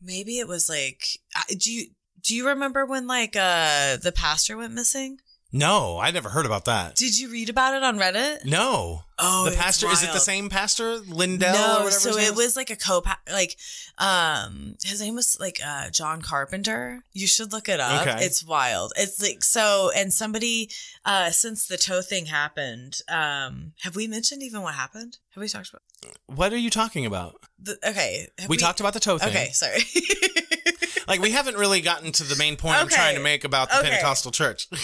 [0.01, 1.19] maybe it was like
[1.57, 1.87] do you
[2.21, 5.19] do you remember when like uh the pastor went missing?
[5.51, 6.95] No, I never heard about that.
[6.95, 8.45] Did you read about it on Reddit?
[8.45, 9.01] No.
[9.17, 11.91] Oh, the pastor is it the same pastor Lindell or no, whatever?
[11.91, 13.57] so it was like a co like
[13.97, 17.03] um his name was like uh John Carpenter.
[17.11, 18.07] You should look it up.
[18.07, 18.23] Okay.
[18.23, 18.93] It's wild.
[18.95, 20.69] It's like so and somebody
[21.03, 25.17] uh since the toe thing happened, um have we mentioned even what happened?
[25.33, 25.81] Have we talked about
[26.27, 27.41] What are you talking about?
[27.61, 28.27] the okay.
[28.37, 29.29] have We, talked about the toe thing.
[29.29, 29.79] Okay, sorry.
[31.09, 33.79] like we haven't really gotten to the main point I'm trying to make about the
[33.79, 33.89] Okay.
[33.89, 34.67] Pentecostal church.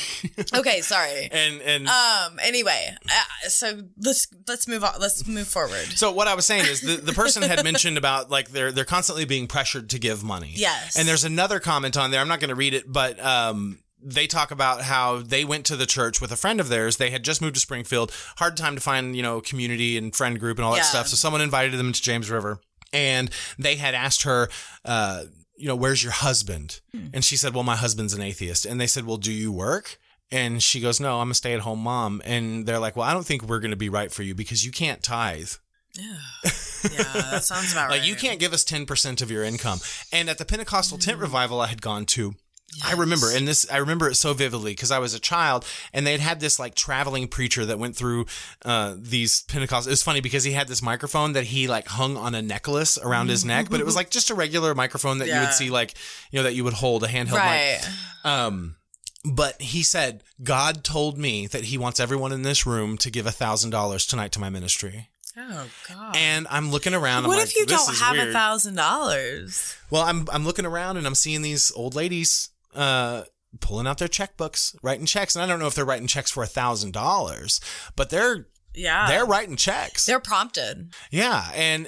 [0.53, 1.29] Okay, sorry.
[1.31, 2.39] and and Um.
[2.41, 4.93] Anyway, uh, so let's let's move on.
[4.99, 5.85] Let's move forward.
[5.95, 8.83] so what I was saying is the, the person had mentioned about like they're they're
[8.85, 10.51] constantly being pressured to give money.
[10.55, 10.97] Yes.
[10.97, 12.19] And there's another comment on there.
[12.21, 15.75] I'm not going to read it, but um they talk about how they went to
[15.75, 16.97] the church with a friend of theirs.
[16.97, 18.11] They had just moved to Springfield.
[18.37, 20.83] Hard time to find, you know, community and friend group and all that Yeah.
[20.83, 21.07] stuff.
[21.07, 22.59] So someone invited them to James River
[22.93, 24.49] and they had asked her,
[24.83, 25.23] uh,
[25.57, 26.81] you know, where's your husband?
[26.91, 27.07] Hmm.
[27.13, 28.65] And she said, well, my husband's an atheist.
[28.65, 29.97] And they said, well, do you work?
[30.31, 32.21] And she goes, no, I'm a stay at home mom.
[32.25, 34.65] And they're like, well, I don't think we're going to be right for you because
[34.65, 35.51] you can't tithe.
[35.93, 36.17] Yeah,
[36.83, 37.99] Yeah, that sounds about right.
[37.99, 39.79] Like you can't give us 10% of your income.
[40.11, 41.01] And at the Pentecostal Mm.
[41.05, 42.33] tent revival I had gone to,
[42.83, 46.05] I remember, and this, I remember it so vividly because I was a child and
[46.05, 48.25] they'd had this like traveling preacher that went through,
[48.63, 49.87] uh, these Pentecost.
[49.87, 52.97] It was funny because he had this microphone that he like hung on a necklace
[52.97, 55.69] around his neck, but it was like just a regular microphone that you would see
[55.69, 55.93] like,
[56.31, 57.81] you know, that you would hold a handheld mic.
[58.23, 58.75] Um,
[59.23, 63.25] but he said, God told me that he wants everyone in this room to give
[63.25, 65.09] a thousand dollars tonight to my ministry.
[65.37, 66.15] Oh God.
[66.15, 67.23] And I'm looking around.
[67.23, 69.75] I'm what like, if you "This don't have a thousand dollars?
[69.89, 73.23] Well, I'm I'm looking around and I'm seeing these old ladies uh
[73.61, 76.43] pulling out their checkbooks, writing checks, and I don't know if they're writing checks for
[76.43, 77.61] a thousand dollars,
[77.95, 79.07] but they're Yeah.
[79.07, 80.05] they're writing checks.
[80.05, 80.93] they're prompted.
[81.09, 81.87] yeah, and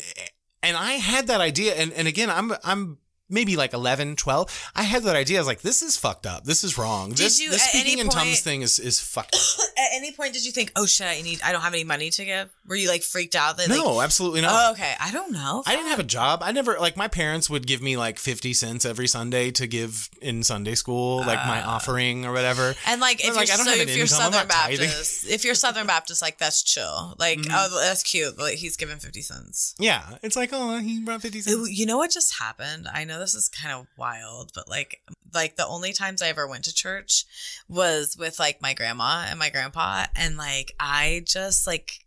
[0.63, 4.71] and I had that idea, and and again, I'm I'm maybe like 11, 12.
[4.75, 5.37] I had that idea.
[5.37, 6.43] I was like, this is fucked up.
[6.43, 7.09] This is wrong.
[7.11, 9.41] this you this speaking in tongues thing is is fucked up.
[9.77, 12.09] At any point, did you think, "Oh shit, I need, I don't have any money
[12.09, 12.49] to give"?
[12.67, 14.51] Were you like freaked out that like, no, absolutely not.
[14.53, 15.63] oh, okay, I don't know.
[15.65, 16.41] I didn't have a job.
[16.43, 20.09] I never like my parents would give me like 50 cents every Sunday to give
[20.21, 22.75] in Sunday school, like my offering or whatever.
[22.87, 24.77] And like if like, you're I don't so, if you're Southern tithing.
[24.87, 27.15] Baptist, if you're Southern Baptist, like that's chill.
[27.17, 27.51] Like Mm-hmm.
[27.53, 28.37] oh, that's cute.
[28.39, 29.75] Like he's giving fifty cents.
[29.79, 31.69] Yeah, it's like, oh, he brought 50 cents.
[31.69, 32.87] You know what just happened?
[32.91, 35.01] I know this is kind of wild, but like
[35.33, 37.25] like the only times I ever went to church
[37.67, 42.05] was with like my grandma and my grandpa and like I just like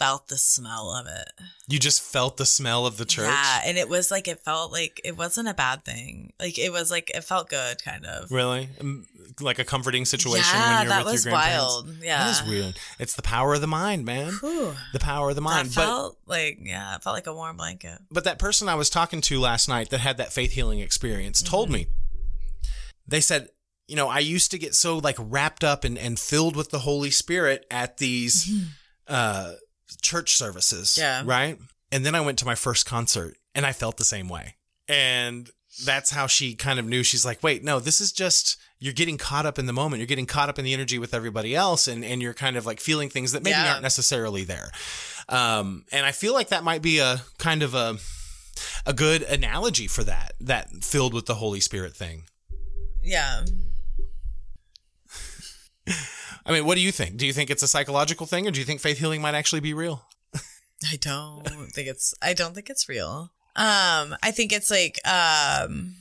[0.00, 1.28] felt the smell of it.
[1.68, 3.26] You just felt the smell of the church.
[3.28, 6.32] Yeah, and it was like it felt like it wasn't a bad thing.
[6.40, 8.32] Like it was like it felt good kind of.
[8.32, 8.68] Really?
[8.80, 9.06] Um,
[9.40, 11.74] Like a comforting situation yeah, when you're that with was your grandparents.
[11.74, 11.96] wild.
[12.02, 12.24] Yeah.
[12.24, 12.76] That is weird.
[12.98, 14.32] It's the power of the mind, man.
[14.40, 14.74] Whew.
[14.94, 15.68] The power of the That mind.
[15.74, 17.98] But felt like yeah, it felt like a warm blanket.
[18.10, 21.42] but that person I was talking to last night that had that faith healing experience
[21.42, 21.74] told Mm-hmm.
[21.74, 21.86] me.
[23.06, 23.48] They said,
[23.86, 26.78] you know, I used to get so like wrapped up and, and filled with the
[26.80, 28.50] Holy Spirit at these
[29.08, 29.54] uh
[30.02, 30.96] church services.
[30.98, 31.22] Yeah.
[31.24, 31.58] Right.
[31.92, 34.56] And then I went to my first concert and I felt the same way.
[34.88, 35.48] And
[35.84, 39.18] that's how she kind of knew she's like, wait, no, this is just you're getting
[39.18, 40.00] caught up in the moment.
[40.00, 42.66] You're getting caught up in the energy with everybody else and, and you're kind of
[42.66, 43.70] like feeling things that maybe Yeah.
[43.72, 44.70] aren't necessarily there.
[45.28, 47.98] Um, and I feel like that might be a kind of a
[48.86, 52.24] a good analogy for that, that filled with the Holy Spirit thing.
[53.02, 53.42] Yeah.
[56.46, 57.16] I mean, what do you think?
[57.16, 59.60] Do you think it's a psychological thing or do you think faith healing might actually
[59.60, 60.06] be real?
[60.90, 63.32] I don't think it's I don't think it's real.
[63.56, 65.96] Um I think it's like um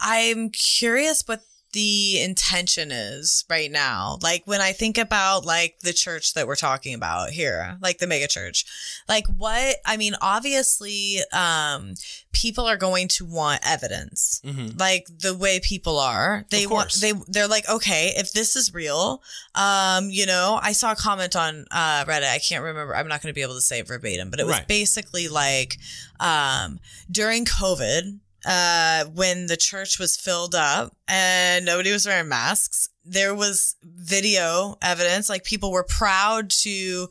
[0.00, 4.18] I'm curious what the intention is right now.
[4.22, 8.06] Like when I think about like the church that we're talking about here, like the
[8.06, 8.64] mega church.
[9.08, 11.94] Like what I mean obviously um
[12.32, 14.40] people are going to want evidence.
[14.44, 14.78] Mm-hmm.
[14.78, 16.44] Like the way people are.
[16.50, 19.22] They want they they're like okay, if this is real,
[19.54, 22.32] um you know, I saw a comment on uh Reddit.
[22.32, 22.96] I can't remember.
[22.96, 24.68] I'm not going to be able to say it verbatim, but it was Right.
[24.68, 25.76] basically like
[26.18, 32.88] um during COVID uh when the church was filled up and nobody was wearing masks
[33.04, 37.08] there was video evidence like people were proud to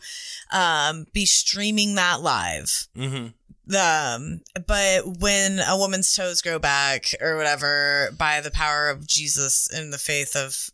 [0.53, 3.75] um be streaming that live Mm-hmm.
[3.75, 9.67] um but when a woman's toes grow back or whatever by the power of jesus
[9.73, 10.69] and the faith of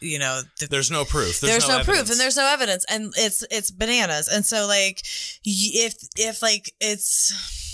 [0.00, 1.40] you know the There's no proof.
[1.40, 5.02] there's, no, proof and there's no evidence and it's it's bananas and so like
[5.44, 7.67] if if like it's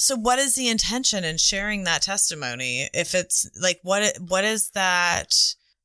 [0.00, 4.70] so what is the intention in sharing that testimony if it's like what what is
[4.70, 5.34] that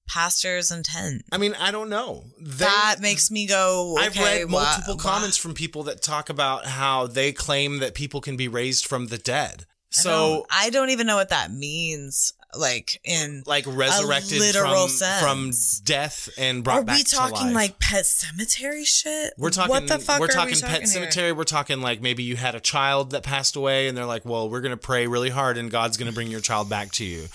[0.07, 2.25] pastor's intent I mean, I don't know.
[2.39, 7.07] They- that makes me go I've read multiple comments from people that talk about how
[7.07, 9.65] they claim that people can be raised from the dead.
[9.97, 14.87] I So, don't- I don't even know what that means like in like resurrected literal
[14.87, 15.51] from, from
[15.83, 19.69] death and brought are back Are we talking like pet cemetery shit We're talking.
[19.69, 20.87] what the fuck we're talking we pet talking here?
[20.87, 21.31] cemetery.
[21.31, 24.49] We're talking like maybe you had a child that passed away, and they're like, "Well,
[24.49, 27.27] we're gonna pray really hard, and God's gonna bring your child back to you."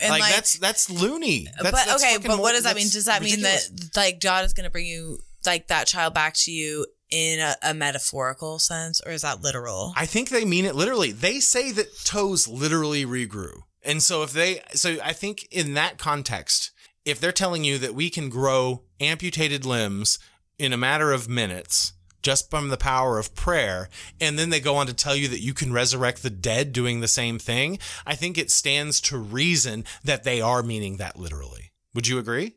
[0.00, 1.46] Like, like- that's that's loony.
[1.46, 2.88] That's, but that's okay, but what does that mean?
[2.88, 3.70] Does that ridiculous.
[3.70, 6.86] mean that like God is going to bring you like that child back to you
[7.10, 9.92] in a, a metaphorical sense, or is that literal?
[9.96, 11.12] I think they mean it literally.
[11.12, 13.62] They say that toes literally regrew.
[13.82, 16.72] And so if they, so I think in that context,
[17.04, 20.18] if they're telling you that we can grow amputated limbs
[20.58, 23.88] in a matter of minutes just from the power of prayer,
[24.20, 27.00] and then they go on to tell you that you can resurrect the dead doing
[27.00, 31.72] the same thing, I think it stands to reason that they are meaning that literally.
[31.94, 32.56] Would you agree?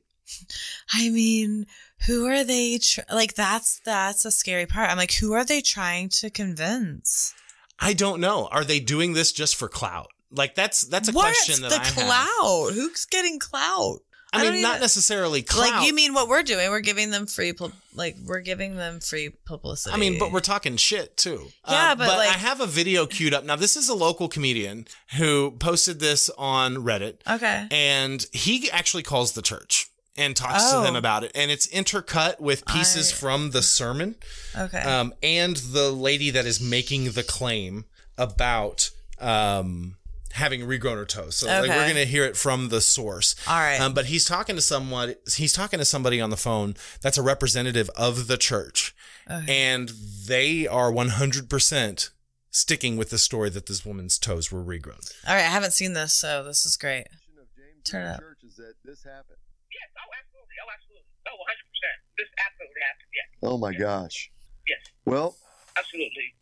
[0.93, 1.67] I mean,
[2.07, 2.79] who are they?
[2.79, 4.89] Tr- like that's that's a scary part.
[4.89, 7.33] I'm like, who are they trying to convince?
[7.79, 8.47] I don't know.
[8.51, 10.07] Are they doing this just for clout?
[10.31, 11.93] Like that's that's a What's question that the I have.
[11.95, 12.73] clout?
[12.73, 13.99] Who's getting clout?
[14.33, 15.71] I I mean, don't necessarily clout.
[15.71, 16.69] Like you mean what we're doing?
[16.69, 17.51] We're giving them free,
[17.95, 19.93] like we're giving them free publicity.
[19.93, 21.47] I mean, but we're talking shit too.
[21.67, 23.43] Yeah, Uh, but, like- I have a video queued up.
[23.43, 27.67] Now, this is a local comedian who posted this on Reddit, okay.
[27.71, 30.79] and he actually calls the church and talks Oh.
[30.79, 31.33] to them about it.
[31.35, 34.15] And it's intercut with pieces I- from the sermon
[34.57, 34.79] Okay.
[34.79, 37.83] um, and the lady that is making the claim
[38.17, 39.97] about um,
[40.31, 41.35] having regrown her toes.
[41.37, 43.35] So like, we're gonna hear it from the source.
[43.47, 43.79] All right.
[43.79, 45.15] Um, but he's talking to someone.
[45.35, 48.95] He's talking to somebody on the phone that's a representative of the church,
[49.27, 49.89] and
[50.27, 52.09] they are one hundred percent
[52.51, 55.09] sticking with the story that this woman's toes were regrown.
[55.27, 55.39] All right.
[55.45, 57.05] I haven't seen this, so this is great.
[57.39, 58.19] of James Turn it up.
[58.19, 59.39] Church is that this happened.
[59.71, 59.87] Yes.
[59.95, 60.55] Oh, absolutely.
[60.59, 61.07] Oh, absolutely.
[61.31, 62.17] Oh, 100%.
[62.17, 63.11] This absolutely happened.
[63.15, 63.27] Yes.
[63.43, 64.31] Oh my gosh.
[64.67, 64.91] Yes.
[65.05, 65.35] Well,
[65.77, 66.35] Absolutely.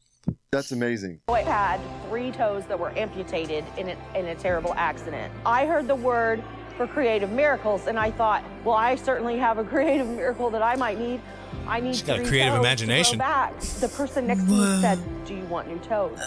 [0.51, 1.21] That's amazing.
[1.29, 5.31] I had three toes that were amputated in a, in a terrible accident.
[5.45, 6.43] I heard the word
[6.77, 10.75] for creative miracles, and I thought, well, I certainly have a creative miracle that I
[10.75, 11.21] might need.
[11.67, 13.17] I need She's got a three creative toes to grow imagination.
[13.17, 13.59] back.
[13.59, 16.19] The person next to me said, "Do you want new toes?"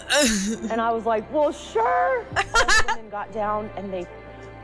[0.69, 4.05] and I was like, "Well, sure." All the got down and they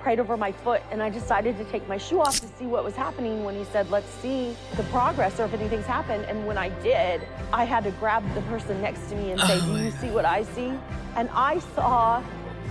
[0.02, 2.84] prayed over my foot, and I decided to take my shoe off to see what
[2.84, 3.44] was happening.
[3.44, 7.22] When he said, "Let's see the progress or if anything's happened," and when I did,
[7.54, 10.10] I had to grab the person next to me and say, oh, "Do you see
[10.10, 10.74] what I see?"
[11.16, 12.24] And I saw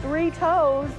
[0.03, 0.91] three toes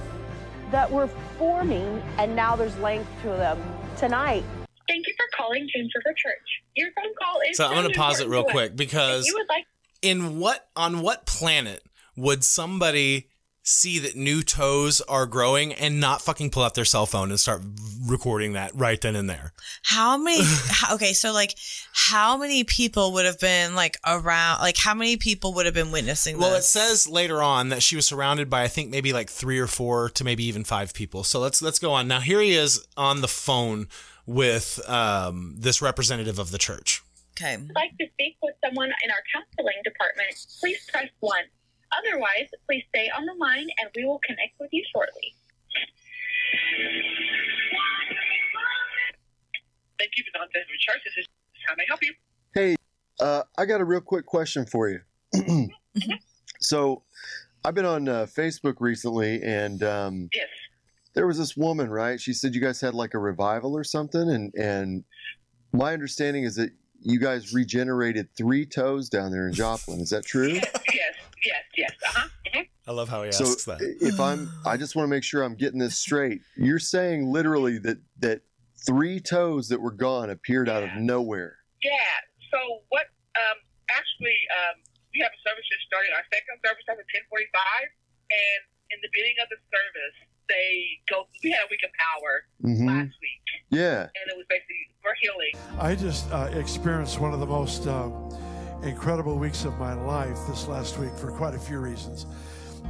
[0.70, 3.58] that were forming, and now there's length to them.
[3.96, 4.44] Tonight,
[4.90, 6.62] Thank you for calling James River Church.
[6.74, 9.64] Your phone call is So I'm gonna pause it real quick because you would like
[10.02, 11.84] in what on what planet
[12.16, 13.29] would somebody
[13.70, 17.38] see that new toes are growing and not fucking pull out their cell phone and
[17.38, 17.62] start
[18.06, 19.52] recording that right then and there?
[19.84, 20.42] How many?
[20.44, 21.56] how, okay, so like,
[21.92, 24.60] how many people would have been like around?
[24.60, 27.96] Like, how many people would have been witnessing Well, it says later on that she
[27.96, 31.24] was surrounded by I think maybe like three or four to maybe even five people.
[31.24, 32.08] So let's let's go on.
[32.08, 33.88] Now here he is on the phone
[34.26, 37.02] with um, this representative of the church.
[37.40, 37.56] Okay.
[37.56, 41.44] would like to speak with someone in our counseling department, please press one.
[41.98, 45.34] Otherwise, please stay on the line and we will connect with you shortly.
[49.98, 51.02] Thank you for calling James River Church.
[51.04, 51.26] This is
[51.66, 52.14] how may I help you?
[52.54, 52.76] Hey,
[53.20, 55.00] uh, I got a real quick question for you.
[56.60, 57.02] so,
[57.64, 60.48] I've been on uh, Facebook recently, and um, Yes.
[61.14, 62.18] there was this woman, right?
[62.18, 65.04] She said you guys had like a revival or something, and and
[65.72, 66.70] my understanding is that
[67.02, 70.00] you guys regenerated three toes down there in Joplin.
[70.00, 70.48] Is that true?
[70.48, 70.70] Yes.
[70.94, 71.14] Yes.
[71.44, 71.62] Yes.
[71.76, 71.90] Yes.
[72.06, 72.28] Uh huh.
[72.54, 73.78] hmm I love how he so, asks that.
[73.80, 76.42] if I'm, I just want to make sure I'm getting this straight.
[76.56, 78.42] You're saying literally that that
[78.84, 81.54] three toes that were gone appeared out of nowhere.
[81.84, 81.92] Yeah.
[82.50, 83.06] So what?
[83.38, 83.58] Um.
[83.94, 84.82] Actually, um.
[85.14, 86.10] We have a service just started.
[86.18, 87.86] Our second service starts at ten forty-five,
[88.34, 90.16] and in the beginning of the service,
[90.50, 91.30] they go.
[91.46, 94.10] We had a week of power hmm last week, Yeah.
[94.10, 95.54] and it was basically for healing.
[95.78, 98.10] I just uh, experienced one of the most uh,
[98.82, 102.26] incredible weeks of my life this last week for quite a few reasons.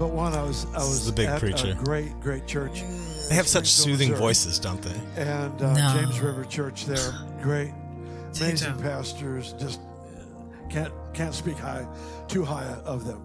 [0.00, 1.72] But one, I was I was is a big at preacher.
[1.72, 2.80] a great great church,
[3.28, 4.18] They have such soothing Missouri.
[4.28, 4.98] voices, don't they?
[5.22, 6.00] and uh, No.
[6.00, 7.72] James River Church there, great,
[8.38, 8.80] amazing Tito.
[8.82, 9.52] pastors.
[9.60, 9.80] Just
[10.70, 11.86] can't can't speak high
[12.28, 13.20] too high of them.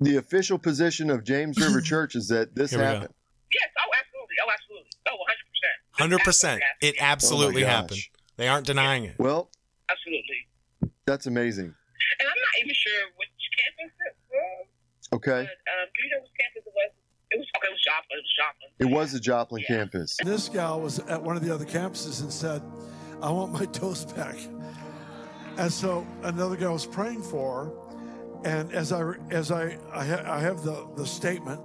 [0.00, 2.90] The official position of James River Church is that this Here we go.
[2.92, 3.14] happened.
[3.52, 3.68] Yes.
[3.84, 4.36] Oh, absolutely.
[4.46, 4.90] Oh, absolutely.
[5.08, 5.74] Oh, one hundred percent.
[5.98, 6.62] Hundred percent.
[6.80, 8.00] It absolutely Oh happened.
[8.36, 9.16] They aren't denying it.
[9.18, 9.50] Well,
[9.90, 10.46] Absolutely.
[11.06, 11.66] that's amazing.
[12.20, 13.39] And I'm not even sure which campus it was.
[15.12, 15.30] Okay.
[15.30, 16.90] But, um, do you know which campus it was?
[17.32, 17.68] It was okay.
[17.68, 18.18] It was Joplin.
[18.18, 18.70] It was Joplin.
[18.78, 19.76] It was the Joplin Yeah.
[19.76, 20.16] campus.
[20.24, 22.62] This gal was at one of the other campuses and said,
[23.22, 24.36] "I want my toes back."
[25.58, 30.24] And so another guy was praying for her, and as I as I I, ha-
[30.26, 31.60] I have the the statement,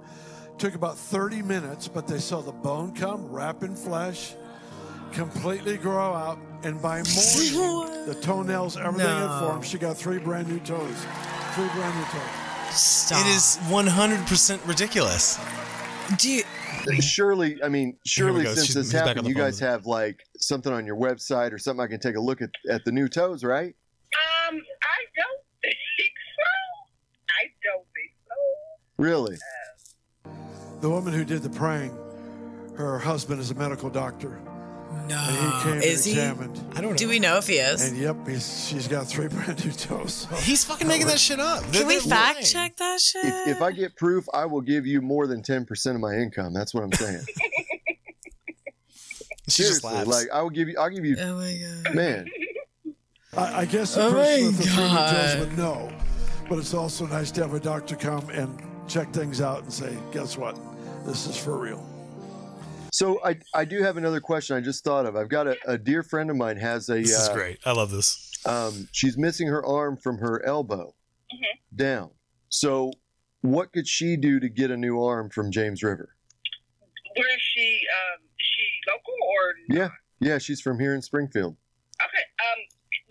[0.58, 4.34] took about 30 minutes, but they saw the bone come, wrap in flesh,
[5.12, 9.28] completely grow out, and by morning the toenails, everything No.
[9.28, 9.64] had formed.
[9.64, 10.96] She got three brand new toes,
[11.54, 12.45] three brand new toes.
[12.70, 13.20] Stop.
[13.26, 15.38] It is one hundred percent ridiculous.
[16.18, 16.42] Do you,
[17.00, 19.44] Surely, I mean, surely since She's- this he's happened, the you phone.
[19.44, 22.50] guys have like something on your website or something I can take a look at
[22.70, 23.74] at the new toes, right?
[24.48, 26.52] Um, I don't think so.
[27.28, 29.02] I don't think so.
[29.02, 29.36] Really?
[30.80, 31.96] the woman who did the praying,
[32.76, 34.38] her husband is a medical doctor.
[35.08, 35.16] No.
[35.16, 36.20] And he came Is and he?
[36.20, 36.60] examined.
[36.76, 36.96] I don't know.
[36.96, 37.88] Do we know if he is?
[37.88, 40.26] And yep, he's, she's got three brand new toes.
[40.28, 40.36] So.
[40.36, 41.62] He's fucking making that shit up.
[41.72, 42.44] Can we fact lying.
[42.46, 43.24] check that shit?
[43.24, 46.14] If, if I get proof, I will give you more than ten percent of my
[46.14, 46.52] income.
[46.52, 47.24] That's what I'm saying.
[49.48, 50.08] She just Seriously, laughs.
[50.08, 50.74] like I will give you.
[50.76, 51.16] I'll give you.
[51.20, 51.94] oh my god.
[51.94, 52.26] Man,
[53.36, 55.38] I, I guess the Oh person my with the three new toes God.
[55.38, 55.92] would know.
[56.48, 59.96] But it's also nice to have a doctor come and check things out and say,
[60.10, 60.58] guess what?
[61.04, 61.86] This is for real.
[62.96, 64.56] So I I do have another question.
[64.56, 65.16] I just thought of.
[65.16, 66.94] I've got a, a dear friend of mine has a.
[67.02, 67.58] this is uh, great.
[67.66, 68.32] I love this.
[68.46, 70.94] Um, she's missing her arm from her elbow
[71.28, 71.76] Mhm.
[71.76, 72.10] down.
[72.48, 72.92] So,
[73.42, 76.16] what could she do to get a new arm from James River?
[77.16, 77.68] Where is she?
[78.00, 79.42] Um, is she local or?
[79.68, 79.90] Yeah,
[80.20, 81.54] yeah, she's from here in Springfield.
[82.00, 82.24] Okay.
[82.48, 82.60] Um,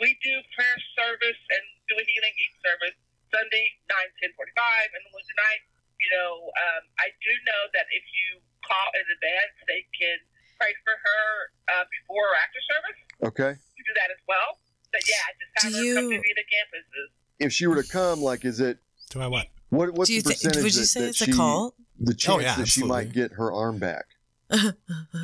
[0.01, 2.95] we do prayer service and do a healing each service
[3.29, 5.61] Sunday nine ten forty five and Wednesday night.
[6.01, 6.31] You know,
[6.65, 8.27] um, I do know that if you
[8.65, 10.17] call in advance, they can
[10.59, 11.23] pray for her
[11.77, 12.99] uh, before or after service.
[13.31, 14.59] Okay, We do that as well.
[14.91, 17.07] But yeah, just have Do her come to me the campuses.
[17.39, 19.47] if she were to come, like, is it Do I what?
[19.69, 19.91] what?
[19.93, 20.63] What's the thi- percentage?
[20.63, 21.75] would you say that it's she, a cult?
[21.99, 24.05] The chance Oh, yeah, that she might get her arm back.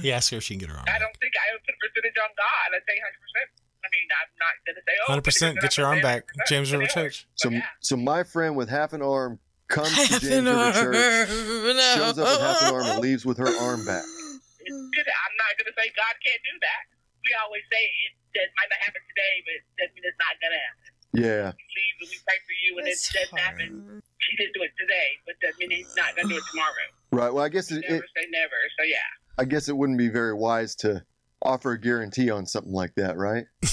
[0.01, 0.85] He asked her if she can get her arm.
[0.87, 2.67] I don't think I would put a percentage on God.
[2.75, 3.49] I say hundred percent.
[3.83, 5.07] I mean, I'm not gonna say oh.
[5.07, 5.59] Hundred percent.
[5.61, 7.27] Get your arm back, James River Church.
[7.35, 7.61] So, yeah.
[7.81, 9.39] so my friend with half an arm
[9.71, 10.73] comes to Half James an River arm.
[10.75, 11.95] Church, No.
[11.95, 14.03] shows up with half an arm, and leaves with her arm back.
[14.03, 16.83] I'm not gonna say God can't do that.
[17.23, 20.59] We always say it that might not happen today, but doesn't mean it's not gonna
[20.61, 20.89] happen.
[21.13, 24.01] Yeah, We believe and we pray for you, and That's it doesn't happen.
[24.19, 26.87] She didn't do it today, but doesn't mean he's not gonna do it tomorrow.
[27.11, 27.33] right.
[27.33, 28.55] Well, I guess it, Never it say never.
[28.79, 28.97] So yeah.
[29.37, 31.03] I guess it wouldn't be very wise to
[31.41, 33.45] offer a guarantee on something like that, right?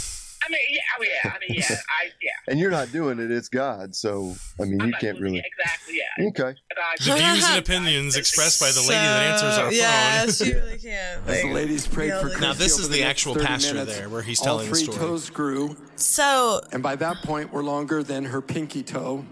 [0.48, 2.30] I mean, yeah, I mean, yeah, I mean, yeah, I, yeah.
[2.48, 3.94] And you're not doing it; it's God.
[3.94, 5.38] So, I mean, I'm you can't really.
[5.38, 5.44] it.
[5.46, 6.28] exactly, yeah.
[6.28, 6.58] Okay.
[7.04, 10.32] The views and opinions expressed by the lady that answers our yeah, phone.
[10.32, 11.28] she really can't.
[11.28, 13.96] As the Like, ladies prayed for Christy Now, this is the the actual pastor minutes,
[13.98, 14.98] there, where he's all telling the three story.
[14.98, 19.24] toes grew, so and by that point were longer than her pinky toe.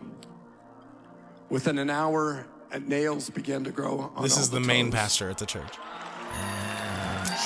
[1.48, 4.10] Within an hour, uh, nails began to grow.
[4.16, 4.94] On This all is the main toes.
[4.94, 6.85] pastor at the church, he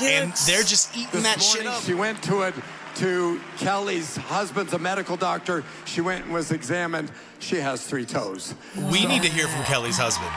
[0.03, 1.83] and they're just eating This that shit morning, up.
[1.83, 2.55] she went to it
[2.97, 5.65] to Kelly's husband's a medical doctor.
[5.85, 7.11] She went and was examined.
[7.39, 8.55] She has three toes.
[8.91, 10.31] We need to hear from Kelly's husband.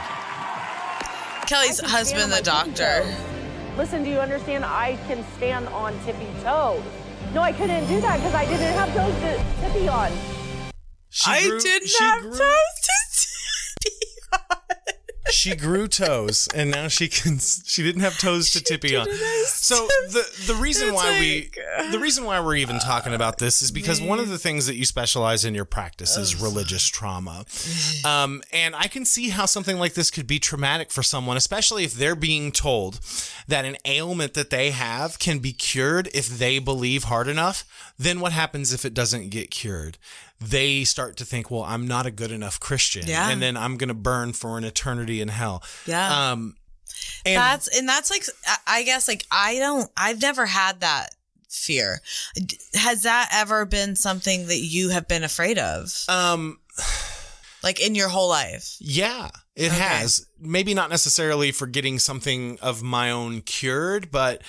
[1.47, 3.15] Kelly's husband, the on my tippy doctor.
[3.77, 4.63] Listen, do you understand?
[4.63, 6.83] I can stand on tippy toes.
[7.33, 10.11] No, I couldn't do that because I didn't have toes to tippy on.
[11.09, 12.39] She I grew- didn't she have grew- toes
[12.83, 13.22] to
[15.33, 17.39] She grew toes, and now she can.
[17.39, 19.07] She didn't have toes to tippy on.
[19.47, 23.39] So the the reason why we like, uh, the reason why we're even talking about
[23.39, 26.87] this is because one of the things that you specialize in your practice is religious
[26.87, 27.45] trauma,
[28.05, 31.83] um, and I can see how something like this could be traumatic for someone, especially
[31.83, 32.99] if they're being told
[33.47, 37.65] that an ailment that they have can be cured if they believe hard enough.
[37.97, 39.97] Then what happens if it doesn't get cured?
[40.49, 43.29] They start to think, well, I'm not a good enough Christian, Yeah.
[43.29, 45.63] and then I'm going to burn for an eternity in hell.
[45.85, 46.31] Yeah.
[46.31, 46.55] Um,
[47.25, 48.23] and that's and that's like
[48.67, 51.15] I- guess like I don't I've never had that
[51.49, 52.01] fear.
[52.75, 55.93] Has that ever been something that you have been afraid of?
[56.09, 56.59] um,
[57.61, 58.75] Like in your whole life?
[58.79, 59.79] Yeah, it Okay.
[59.79, 60.25] has.
[60.39, 64.41] Maybe not necessarily for getting something of my own cured, but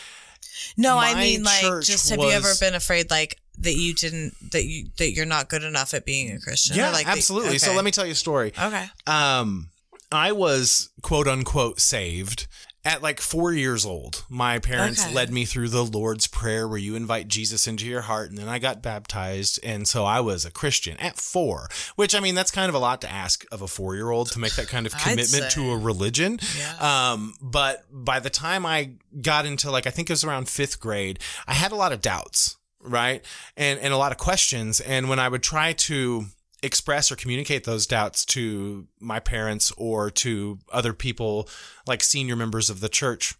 [0.76, 4.64] No, I mean like just have you ever been afraid like that you didn't that
[4.64, 6.76] you that you're not good enough at being a Christian?
[6.76, 7.58] Yeah, like absolutely.
[7.58, 7.76] So okay.
[7.76, 8.52] let me tell you a story.
[8.60, 8.86] Okay.
[9.06, 9.70] Um,
[10.12, 12.46] I was quote unquote saved
[12.84, 14.24] at like four years old.
[14.28, 15.14] My parents Okay.
[15.14, 18.28] led me through the Lord's Prayer where you invite Jesus into your heart.
[18.28, 19.58] And then I got baptized.
[19.62, 22.78] And so I was a Christian at four, which I mean, that's kind of a
[22.78, 25.72] lot to ask of a four year old to make that kind of commitment to
[25.72, 26.38] a religion.
[26.58, 27.12] Yeah.
[27.12, 28.92] Um, but by the time I
[29.22, 32.02] got into like, I think it was around fifth grade, I had a lot of
[32.02, 33.24] doubts, right?
[33.56, 34.80] And, and a lot of questions.
[34.80, 36.26] And when I would try to
[36.62, 41.48] express or communicate those doubts to my parents or to other people,
[41.86, 43.34] like senior members of the church,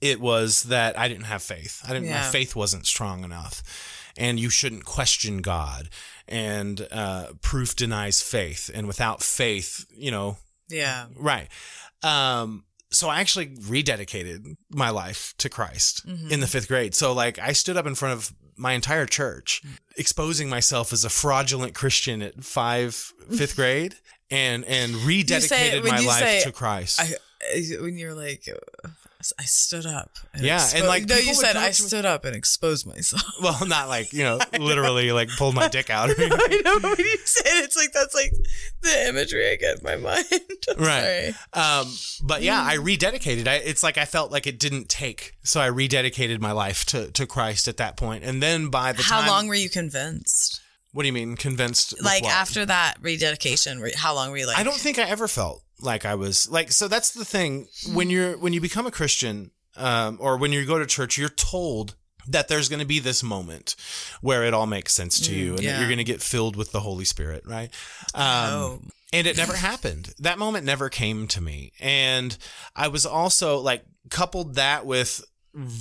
[0.00, 1.82] it was that I didn't have faith.
[1.86, 3.62] I didn't, my faith wasn't strong enough.
[4.16, 5.88] And you shouldn't question God.
[6.26, 8.70] And uh, proof denies faith.
[8.74, 10.36] And without faith, you know,
[10.68, 11.06] Yeah.
[11.16, 11.48] Right.
[12.02, 16.30] Um, so I actually rededicated my life to Christ Mm-hmm.
[16.32, 16.94] in the fifth grade.
[16.94, 19.62] So like I stood up in front of my entire church,
[19.96, 23.94] exposing myself as a fraudulent Christian at five, fifth grade,
[24.30, 27.00] and and rededicated when my life say, to Christ.
[27.00, 27.14] I,
[27.80, 28.46] when you're like
[29.38, 30.10] I stood up.
[30.32, 32.86] And Yeah, and, like, no, you said I up to me- stood up and exposed
[32.86, 33.22] myself.
[33.42, 36.10] Well, not like you know, literally like pulled my dick out.
[36.18, 38.32] I know when you said it, it's like that's like
[38.82, 40.24] the imagery I get in my mind.
[40.68, 41.34] I'm right.
[41.52, 41.82] sorry.
[41.82, 41.92] Um,
[42.22, 43.46] but yeah, I rededicated.
[43.48, 47.10] I, it's like I felt like it didn't take, so I rededicated my life to
[47.12, 48.24] to Christ at that point.
[48.24, 50.60] And then by the time How time, long were you convinced?
[50.92, 52.02] What do you mean convinced?
[52.02, 52.32] Like what?
[52.32, 54.58] after that rededication, how long were you like?
[54.58, 56.72] I don't think I ever felt like I was like.
[56.72, 60.64] So that's the thing when you're when you become a Christian, um, or when you
[60.66, 61.94] go to church, you're told
[62.28, 63.74] that there's going to be this moment
[64.20, 66.54] where it all makes sense to Mm, you, and that you're going to get filled
[66.54, 67.70] with the Holy Spirit, right?
[68.14, 68.80] Um, Oh.
[69.12, 70.14] And it never happened.
[70.20, 72.36] That moment never came to me, and
[72.76, 75.24] I was also like coupled that with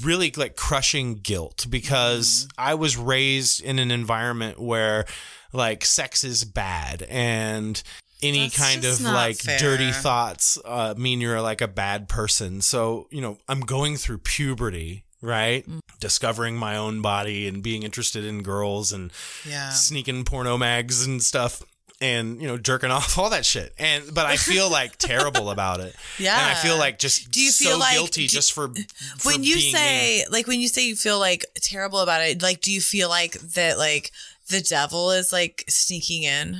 [0.02, 2.70] really like crushing guilt because Mm-hmm.
[2.70, 5.06] I was raised in an environment where
[5.54, 7.82] like sex is bad and
[8.22, 12.62] any That's kind of like dirty thoughts uh, mean you're like a bad person.
[12.62, 15.66] So, you know, I'm going through puberty, right?
[15.70, 15.80] Mm.
[16.00, 19.12] Discovering my own body and being interested in girls and
[19.48, 19.70] Yeah.
[19.70, 21.62] sneaking porno mags and stuff
[22.02, 23.74] and, you know, jerking off, all that shit.
[23.78, 25.96] And, but I feel like terrible about it.
[26.18, 26.38] Yeah.
[26.42, 28.68] And I feel like just Do you so feel like- guilty just for,
[29.18, 29.72] for when you me.
[29.72, 33.08] say like when you say you feel like terrible about it, like do you feel
[33.10, 34.12] like that like
[34.48, 36.60] the devil is like sneaking in?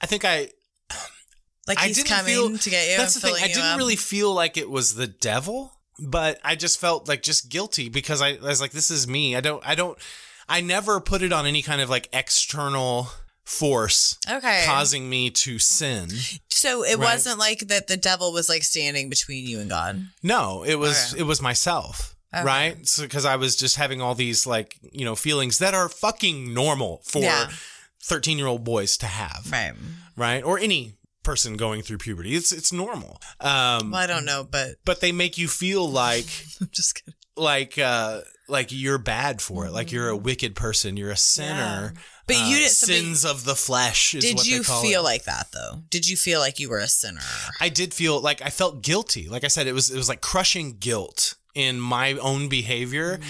[0.00, 0.48] I think I,
[1.68, 2.96] Like I he's didn't coming feel- to get you.
[2.96, 3.36] That's the thing.
[3.40, 3.78] I didn't up?
[3.78, 8.20] really feel like it was the devil, but I just felt like just guilty because
[8.20, 9.36] I, I was like, this is me.
[9.36, 9.96] I don't, I don't,
[10.48, 13.10] I never put it on any kind of like external
[13.44, 14.64] force Okay.
[14.66, 16.08] causing me to sin.
[16.50, 17.14] So it Right.
[17.14, 20.04] wasn't like that the devil was like standing between you and God.
[20.20, 21.20] No, it was, Okay.
[21.20, 22.16] it was myself.
[22.34, 22.42] Okay.
[22.44, 22.88] Right.
[22.88, 26.52] So, cause I was just having all these like, you know, feelings that are fucking
[26.52, 27.50] normal for Yeah.
[28.02, 29.46] 13 year old boys to have.
[29.52, 29.74] Right.
[30.16, 30.42] Right.
[30.44, 32.34] Or any person going through puberty.
[32.34, 33.20] It's, it's normal.
[33.40, 36.26] Um, Well, I don't know, but but they make you feel like
[36.60, 37.14] I'm just kidding.
[37.36, 41.92] like uh like you're bad for it like you're a wicked person you're a sinner
[41.94, 41.96] Mm-hmm.
[42.26, 45.04] But Uh, you didn't- so but- sins of the flesh is Did you feel it.
[45.04, 45.82] like that though?
[45.90, 47.20] Did you feel like you were a sinner?
[47.60, 50.20] i did feel like i felt guilty like i said it was it was like
[50.20, 53.24] crushing guilt in my own behavior Mm.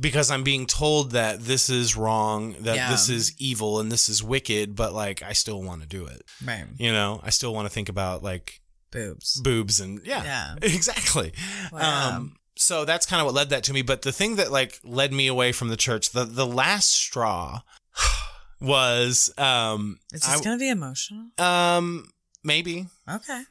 [0.00, 2.90] because i'm being told that this is wrong that Yeah.
[2.90, 6.22] this is evil and this is wicked but like i still want to do it
[6.44, 6.66] Right.
[6.78, 8.60] you know i still want to think about like
[8.90, 9.40] Boobs.
[9.42, 10.54] boobs and yeah, Yeah.
[10.62, 11.32] exactly
[11.72, 12.16] Wow.
[12.16, 14.80] um so that's kind of what led that to me but the thing that like
[14.82, 17.60] led me away from the church the the last straw
[18.60, 21.26] was um Is this I- gonna be emotional?
[21.38, 22.10] um
[22.42, 23.42] maybe Okay.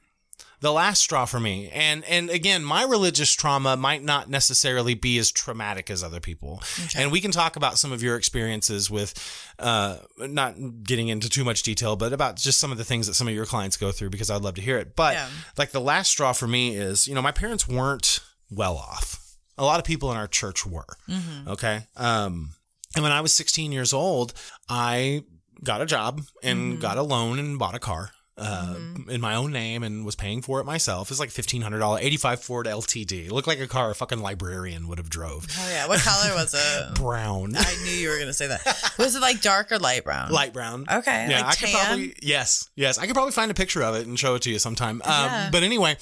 [0.60, 1.70] The last straw for me.
[1.72, 6.62] And and again my religious trauma might not necessarily be as traumatic as other people.
[6.98, 9.14] And we can talk about some of your experiences with
[9.60, 13.14] uh not getting into too much detail but about just some of the things that
[13.14, 14.96] some of your clients go through because i'd love to hear it.
[14.96, 15.28] But Yeah.
[15.58, 19.24] like the last straw for me is you know my parents weren't well off.
[19.58, 20.86] A lot of people in our church were.
[21.10, 21.50] Mm-hmm.
[21.50, 21.86] okay?
[21.96, 22.52] Um
[22.96, 24.34] and when i was 16 years old
[24.70, 25.24] i
[25.64, 26.82] got a job and Mm-hmm.
[26.82, 28.76] got a loan and bought a car uh,
[29.10, 31.10] in my own name and was paying for it myself.
[31.12, 33.26] It's like fifteen hundred dollar eighty five Ford LTD.
[33.28, 35.48] It looked like a car a fucking librarian would have drove.
[35.60, 35.88] Oh yeah.
[35.88, 36.96] What color was it?
[36.96, 38.94] Brown, I knew you were gonna say that.
[39.00, 40.32] Was it like dark or light brown?
[40.32, 40.86] light brown.
[40.92, 41.86] Okay, yeah, like I could tan?
[41.86, 44.52] probably yes, yes, I could probably find a picture of it and show it to
[44.52, 45.02] you sometime.
[45.04, 45.50] Um, Yeah.
[45.52, 45.98] But anyway,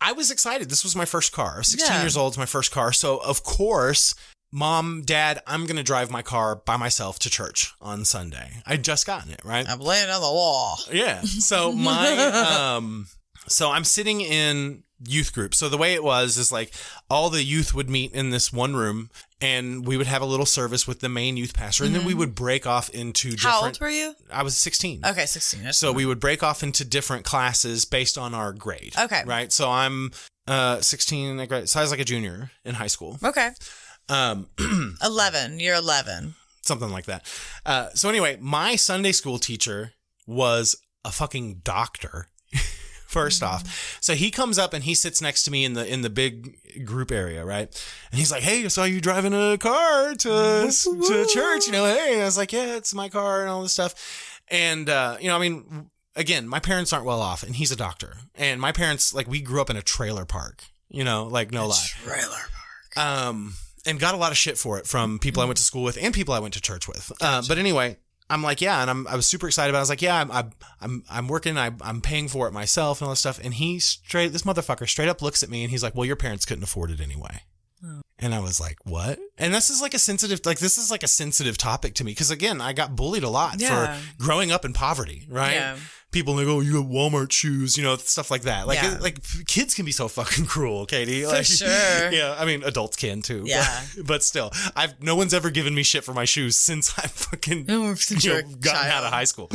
[0.00, 0.68] I was excited.
[0.70, 1.62] This was my first car.
[1.62, 2.02] Sixteen Yeah.
[2.02, 2.32] years old.
[2.32, 2.92] It's my first car.
[2.92, 4.14] So of course.
[4.52, 8.62] Mom, Dad, I'm gonna drive my car by myself to church on Sunday.
[8.66, 9.68] I'd just gotten it, right?
[9.68, 10.78] I'm laying on the wall.
[10.92, 11.20] Yeah.
[11.22, 13.06] So my um
[13.46, 15.54] so I'm sitting in youth group.
[15.54, 16.72] So the way it was is like
[17.08, 19.08] all the youth would meet in this one room
[19.40, 22.12] and we would have a little service with the main youth pastor and then we
[22.12, 24.14] would break off into different How old were you?
[24.30, 25.00] I was 16.
[25.06, 25.62] Okay, sixteen.
[25.62, 28.94] I just- So we would break off into different classes based on our grade.
[28.98, 29.22] Okay.
[29.24, 29.50] Right?
[29.52, 30.10] So I'm
[30.48, 33.18] uh 16 I grade so I was like a junior in high school.
[33.22, 33.50] okay.
[34.10, 34.48] Um
[35.02, 35.60] Eleven.
[35.60, 36.34] You're eleven.
[36.62, 37.24] something like that.
[37.64, 39.92] Uh, so anyway, my Sunday school teacher
[40.26, 42.26] was a fucking doctor.
[43.06, 46.02] First off, so he comes up and he sits next to me in the in
[46.02, 47.66] the big group area, right?
[48.12, 50.70] And he's like, "Hey, I saw you driving a car to
[51.08, 51.86] to church, you know?
[51.86, 55.16] Hey," and I was like, "Yeah, it's my car and all this stuff." And uh,
[55.20, 58.60] you know, I mean, again, my parents aren't well off, and he's a doctor, and
[58.60, 61.86] my parents like we grew up in a trailer park, you know, like no lie
[62.04, 62.44] Trailer.
[62.94, 63.06] Park.
[63.06, 63.54] Um,
[63.86, 65.98] and got a lot of shit for it from people I went to school with
[66.00, 67.10] and people I went to church with.
[67.20, 67.96] Uh, but anyway,
[68.28, 69.78] I'm like, yeah, and I'm I was super excited about.
[69.78, 69.80] it.
[69.80, 71.58] I was like, yeah, I'm I'm I'm, working.
[71.58, 73.40] I, I'm paying for it myself and all this stuff.
[73.42, 76.16] And he straight, this motherfucker straight up looks at me and he's like, well, your
[76.16, 77.42] parents couldn't afford it anyway.
[78.22, 79.18] And I was like, what?
[79.38, 82.14] And this is like a sensitive, like, this is like a sensitive topic to me.
[82.14, 83.96] Cause again, I got bullied a lot Yeah.
[83.96, 85.54] for growing up in poverty, right?
[85.54, 85.76] Yeah.
[86.12, 88.66] People like, oh, you have Walmart shoes, you know, stuff like that.
[88.66, 88.94] Like, Yeah.
[88.96, 91.22] it- like kids can be so fucking cruel, Katie.
[91.22, 92.10] For like, sure.
[92.10, 92.34] Yeah.
[92.36, 93.44] I mean, adults can too.
[93.46, 93.82] Yeah.
[94.04, 97.66] But, still, I've, no one's ever given me shit for my shoes since I fucking,
[97.96, 99.50] since you know, a gotten out of high school.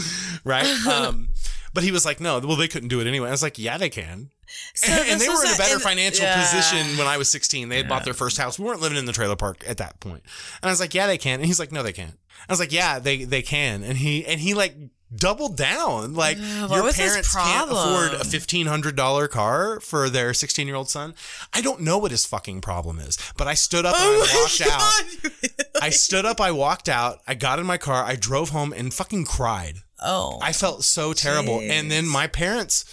[0.45, 0.65] Right.
[0.87, 1.29] Um,
[1.73, 3.27] but he was like, no, well, they couldn't do it anyway.
[3.27, 4.29] I was like, yeah, they can.
[4.75, 6.39] So and they were in a a- better in- financial yeah.
[6.41, 7.67] position when I was 16.
[7.67, 8.57] They had bought their first house.
[8.57, 10.23] We weren't living in the trailer park at that point.
[10.61, 11.39] And I was like, yeah, they can.
[11.41, 12.17] And he's like, no, they can't.
[12.47, 13.83] I was like, yeah, they, they can.
[13.83, 14.75] And he, and he like
[15.15, 16.13] doubled down.
[16.13, 21.13] Like Ugh, your parents can't afford a $1,500 car for their 16 year old son.
[21.53, 24.41] I don't know what his fucking problem is, but I stood up and Oh I
[24.41, 25.81] walked out.
[25.81, 28.93] I stood up, I walked out, I got in my car, I drove home and
[28.93, 29.77] fucking cried.
[30.03, 30.39] Oh.
[30.41, 31.59] I felt so terrible.
[31.61, 32.85] And then my parents,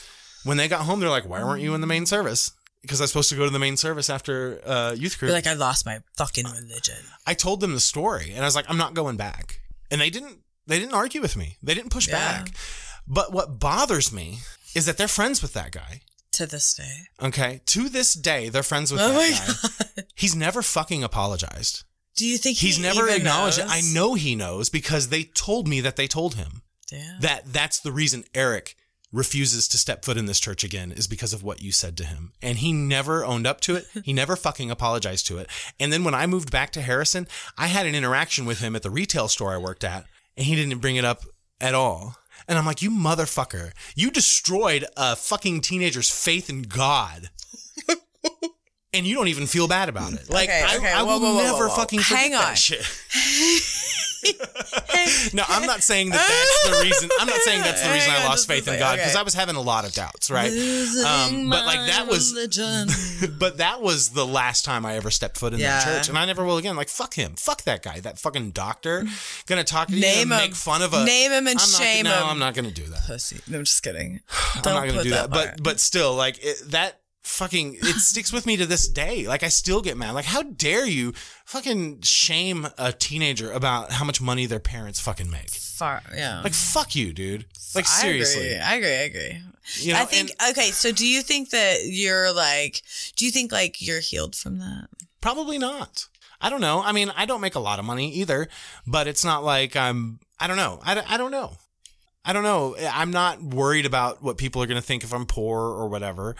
[0.44, 3.04] when they got home, they're like, "Why weren't you in the main service?" Because I
[3.04, 5.28] was supposed to go to the main service after uh, youth group.
[5.28, 6.96] You're like, I lost my fucking religion.
[7.26, 9.60] I told them the story, and I was like, "I'm not going back."
[9.90, 10.38] And they didn't.
[10.66, 11.56] They didn't argue with me.
[11.62, 12.14] They didn't push Yeah.
[12.42, 12.54] back.
[13.06, 14.40] But what bothers me
[14.74, 16.02] is that they're friends with that guy.
[16.32, 17.08] To this day.
[17.20, 20.02] Okay, to this day, they're friends with Oh that guy.
[20.14, 21.84] He's never fucking apologized.
[22.16, 23.66] Do you think He's he never acknowledged it.
[23.68, 26.62] I know he knows because they told me that they told him.
[26.88, 27.20] Damn.
[27.22, 28.76] that that's the reason Eric
[29.12, 32.04] refuses to step foot in this church again is because of what you said to
[32.04, 32.32] him.
[32.42, 33.86] And he never owned up to it.
[34.04, 35.48] He never fucking apologized to it.
[35.80, 38.82] And then when I moved back to Harrison, I had an interaction with him at
[38.82, 40.04] the retail store I worked at,
[40.36, 41.22] and he didn't bring it up
[41.60, 42.16] at all.
[42.48, 47.30] And I'm like, you motherfucker, you destroyed a fucking teenager's faith in God.
[48.94, 50.28] And you don't even feel bad about it.
[50.28, 50.92] Like Okay, I, okay.
[50.92, 52.80] I Whoa, will whoa, whoa, never fucking forget Hang that shit.
[55.32, 56.16] no, I'm not saying that
[56.64, 57.10] that's the reason.
[57.18, 59.20] I'm not saying that's the reason Hang I lost faith in God because okay.
[59.20, 60.50] I was having a lot of doubts, right?
[60.50, 62.32] Um, but like that was,
[63.38, 66.24] but that was the last time I ever stepped foot in that church, and I
[66.24, 66.76] never will again.
[66.76, 69.04] Like fuck him, fuck that guy, that fucking doctor,
[69.46, 70.48] gonna talk to you Name and him.
[70.48, 72.26] make fun of a Name him and I'm not- shame no, him.
[72.28, 73.02] I'm not gonna do that.
[73.06, 73.40] Pussy.
[73.48, 74.20] No, I'm just kidding.
[74.54, 75.30] I'm Don't not gonna do that.
[75.30, 75.56] part.
[75.56, 79.26] But but still, like it, that fucking it sticks with me to this day.
[79.26, 80.12] Like I still get mad.
[80.12, 81.12] Like how dare you
[81.44, 85.50] fucking shame a teenager about how much money their parents fucking make?
[85.50, 86.42] Far, yeah.
[86.42, 87.46] Like fuck you, dude.
[87.74, 88.50] Like I seriously.
[88.50, 88.58] agree.
[88.58, 88.94] I agree.
[88.94, 89.42] I agree.
[89.76, 90.70] You know, I think okay.
[90.70, 92.82] So, do you think that you're like?
[93.16, 94.88] Do you think like you're healed from that?
[95.20, 96.08] Probably not.
[96.40, 96.82] I don't know.
[96.82, 98.48] I mean, I don't make a lot of money either,
[98.86, 100.80] but it's not like I'm, I don't know.
[100.84, 101.52] I, I don't know.
[102.24, 102.76] I don't know.
[102.92, 106.34] I'm not worried about what people are going to think if I'm poor or whatever.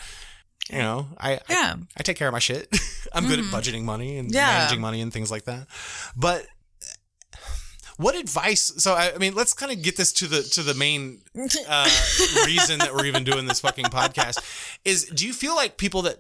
[0.73, 1.75] You know, I, Yeah.
[1.79, 2.75] I, I take care of my shit.
[3.13, 4.47] I'm good at budgeting money and Yeah.
[4.47, 5.67] managing money and things like that.
[6.17, 6.47] But
[7.99, 8.73] what advice?
[8.79, 11.21] So, I, I mean, let's kind of get this to the, to the main
[11.69, 11.91] uh,
[12.47, 14.43] reason that we're even doing this fucking podcast
[14.85, 16.19] is do you feel like people that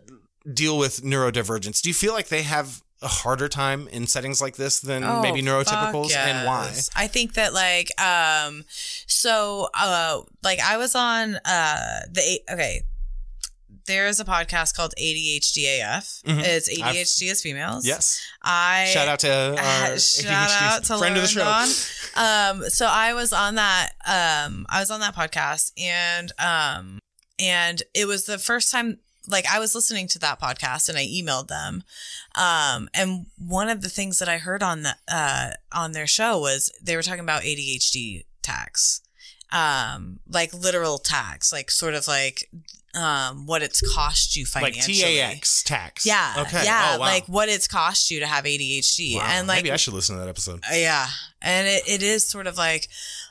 [0.53, 4.55] deal with neurodivergence, do you feel like they have a harder time in settings like
[4.57, 6.73] this than Oh, maybe neurotypicals and why?
[6.95, 8.65] I think that like um
[9.09, 12.83] so uh like I was on uh the okay
[13.87, 16.23] there's a podcast called ADHDAF.
[16.25, 16.43] Mhm.
[16.45, 17.87] It's I've- ADHD as females.
[17.87, 18.21] Yes.
[18.43, 22.21] I Shout out to our uh, shout ADHD out to friend of the show.
[22.21, 23.91] Um, so I was on that.
[24.07, 26.99] Um, I was on that podcast, and um,
[27.39, 28.99] and it was the first time.
[29.29, 31.85] Like I was listening to that podcast, and I emailed them.
[32.35, 36.39] Um, and one of the things that I heard on the uh on their show
[36.41, 39.01] was they were talking about ADHD tax,
[39.53, 42.49] um, like literal tax, like sort of like
[42.95, 45.19] um what it's cost you financially.
[45.19, 45.35] like.
[45.37, 46.07] TAX tax.
[46.07, 46.35] Yeah.
[46.41, 46.63] Okay.
[46.65, 46.93] Yeah.
[46.95, 47.07] Oh, wow.
[47.07, 49.17] Like what it's cost you to have ADHD.
[49.17, 49.27] Wow.
[49.31, 50.61] And like maybe I should listen to that episode.
[50.71, 51.07] uh, yeah.
[51.41, 52.89] And it, it is sort of like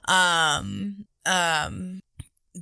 [0.08, 2.02] um um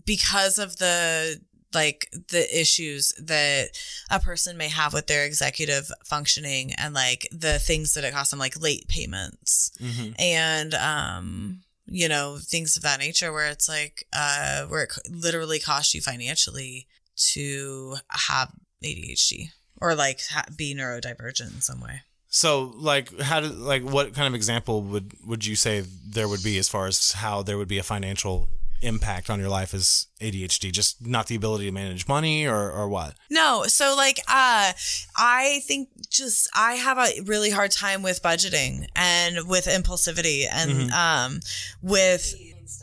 [0.06, 1.40] because of the
[1.74, 3.70] like the issues that
[4.10, 8.32] a person may have with their executive functioning and like the things that it costs
[8.32, 10.16] them like late payments Mhm.
[10.20, 11.62] and um
[11.92, 16.02] you know things of that nature where it's like uh where it literally costs you
[16.02, 18.52] financially to have
[18.84, 19.50] ADHD
[19.82, 22.02] or like ha- be neurodivergent in some way.
[22.32, 26.44] So, like, how did like what kind of example would would you say there would
[26.44, 28.50] be as far as how there would be a financial
[28.82, 30.72] impact on your life as ADHD?
[30.72, 33.16] Just not the ability to manage money, or or what?
[33.30, 34.74] No, so like uh
[35.18, 40.72] I think just I have a really hard time with budgeting and with impulsivity and
[40.72, 40.92] Mhm.
[40.94, 41.40] um
[41.82, 42.34] with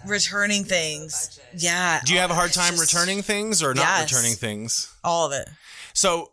[0.05, 1.39] returning things.
[1.55, 2.01] Yeah.
[2.05, 4.13] Do you have a hard time just returning things or not Yes.
[4.13, 4.89] returning things?
[5.05, 5.49] all of it?
[5.93, 6.33] So,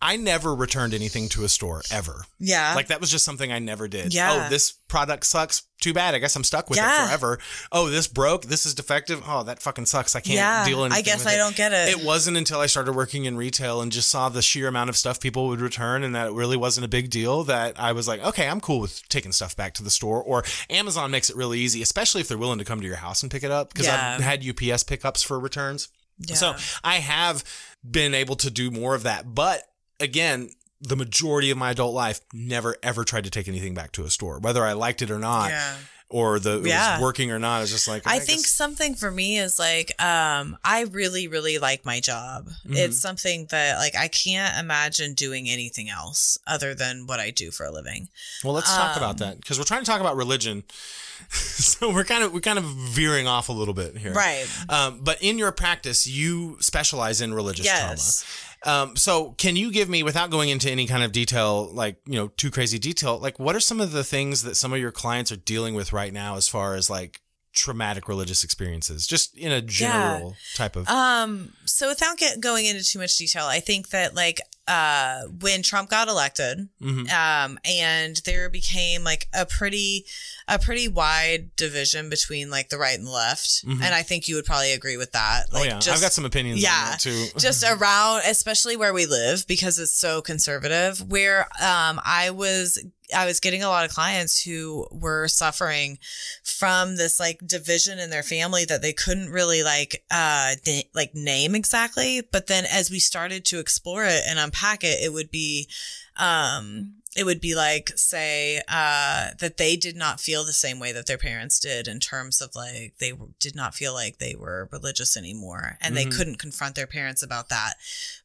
[0.00, 2.24] I never returned anything to a store ever.
[2.38, 2.74] Yeah.
[2.76, 4.14] Like that was just something I never did.
[4.14, 4.46] Yeah.
[4.46, 5.62] Oh, this product sucks.
[5.80, 6.12] too bad.
[6.14, 7.04] I guess I'm stuck with Yeah.
[7.04, 7.38] it forever.
[7.70, 8.46] Oh, this broke.
[8.46, 9.22] This is defective.
[9.26, 10.16] Oh, that fucking sucks.
[10.16, 11.36] I can't Yeah, deal anything I guess I it.
[11.36, 11.88] don't get it.
[11.90, 14.96] It wasn't until I started working in retail and just saw the sheer amount of
[14.96, 18.08] stuff people would return and that it really wasn't a big deal that I was
[18.08, 20.20] like, okay, I'm cool with taking stuff back to the store.
[20.20, 23.22] Or Amazon makes it really easy, especially if they're willing to come to your house
[23.22, 23.72] and pick it up.
[23.72, 24.14] Because Yeah.
[24.16, 25.88] I've had UPS pickups for returns.
[26.18, 26.34] Yeah.
[26.34, 27.44] So I have
[27.88, 29.32] been able to do more of that.
[29.32, 29.62] But
[30.00, 34.04] again, the majority of my adult life never ever tried to take anything back to
[34.04, 35.74] a store, whether I liked it or not, Yeah.
[36.08, 36.94] or the it Yeah.
[36.94, 37.62] was working or not.
[37.62, 41.58] It's just like I think guess- something for me is like um I really really
[41.58, 42.48] like my job.
[42.66, 42.76] Mhm.
[42.76, 47.50] It's something that like I can't imagine doing anything else other than what I do
[47.50, 48.08] for a living.
[48.44, 50.62] Well, let's talk Um, about that because we're trying to talk about religion.
[51.30, 54.46] so we're kind of we're kind of veering off a little bit here, Right.
[54.68, 58.22] Um, but in your practice, you specialize in religious Yes.
[58.22, 58.47] trauma.
[58.64, 62.14] Um, so can you give me, without going into any kind of detail, like you
[62.14, 64.92] know, too crazy detail, like what are some of the things that some of your
[64.92, 67.20] clients are dealing with right now, as far as like
[67.54, 70.88] traumatic religious experiences, just in a general type of.
[70.88, 75.62] Um so without get, going into too much detail, I think that like uh when
[75.62, 77.10] Trump got elected Mhm.
[77.10, 80.04] um and there became like a pretty
[80.46, 83.82] a pretty wide division between like the right and the left Mhm.
[83.82, 85.46] and I think you would probably agree with that.
[85.52, 86.60] oh Like, yeah, I've got some opinions.
[86.62, 87.26] yeah, on that too.
[87.38, 92.78] just around especially where we live because it's so conservative where um i was
[93.14, 95.98] i was getting a lot of clients who were suffering
[96.44, 101.14] from this like division in their family that they couldn't really like uh na- like
[101.14, 105.30] name exactly but then as we started to explore it and unpack it it would
[105.30, 105.68] be
[106.16, 110.92] um it would be like say uh that they did not feel the same way
[110.92, 114.68] that their parents did in terms of like they did not feel like they were
[114.70, 116.16] religious anymore and they Mhm.
[116.16, 117.74] couldn't confront their parents about that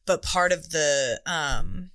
[0.06, 1.90] but part of the um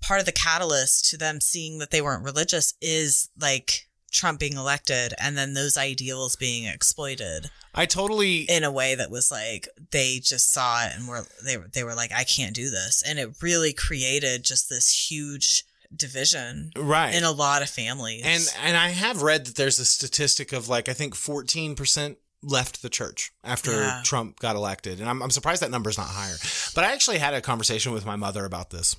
[0.00, 4.56] part of the catalyst to them seeing that they weren't religious is like Trump being
[4.56, 9.68] elected and then those ideals being exploited I totally in a way that was like
[9.90, 13.02] they just saw it and were they were they were like I can't do this
[13.06, 18.42] and it really created just this huge division right in a lot of families And
[18.64, 22.88] and I have read that there's a statistic of like I think 14% left the
[22.88, 24.00] church after Yeah.
[24.04, 25.00] Trump got elected.
[25.00, 26.36] And I'm I'm surprised that number's not higher.
[26.74, 28.94] But I actually had a conversation with my mother about this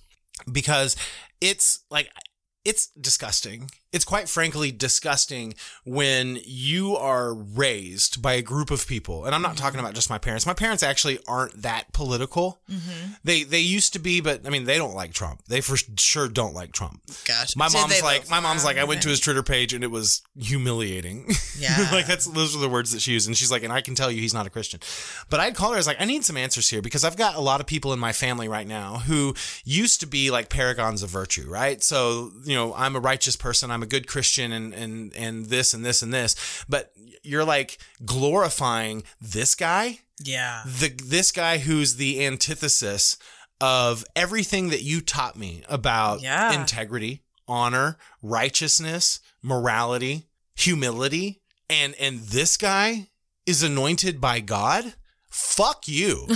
[0.51, 0.95] because
[1.41, 2.09] it's like
[2.65, 3.69] it's disgusting.
[3.91, 9.25] It's quite frankly disgusting when you are raised by a group of people.
[9.25, 10.45] And I'm not talking about just my parents.
[10.45, 12.61] My parents actually aren't that political.
[12.71, 13.17] Mhm.
[13.23, 15.41] They they used to be, but I mean they don't like Trump.
[15.47, 17.01] They for sure don't like Trump.
[17.25, 17.57] Gotcha.
[17.57, 19.91] My Did mom's like my mom's like I went to his Twitter page and it
[19.91, 21.31] was humiliating.
[21.59, 21.89] Yeah.
[21.91, 23.93] like that's those are the words that she used and she's like and I can
[23.93, 24.79] tell you he's not a Christian.
[25.29, 27.35] But I'd call her I was like I need some answers here because I've got
[27.35, 29.35] a lot of people in my family right now who
[29.65, 31.83] used to be like paragons of virtue, right?
[31.83, 35.73] So, you know, I'm a righteous person, I'm a good Christian and and and this
[35.73, 36.35] and this and this,
[36.67, 36.91] but
[37.23, 40.63] you're like glorifying this guy Yeah.
[40.65, 43.17] the this guy who's the antithesis
[43.61, 46.53] of everything that you taught me about Yeah.
[46.53, 53.09] integrity, honor, righteousness, morality, humility, and and this guy
[53.45, 54.93] is anointed by God.
[55.29, 56.25] Fuck you.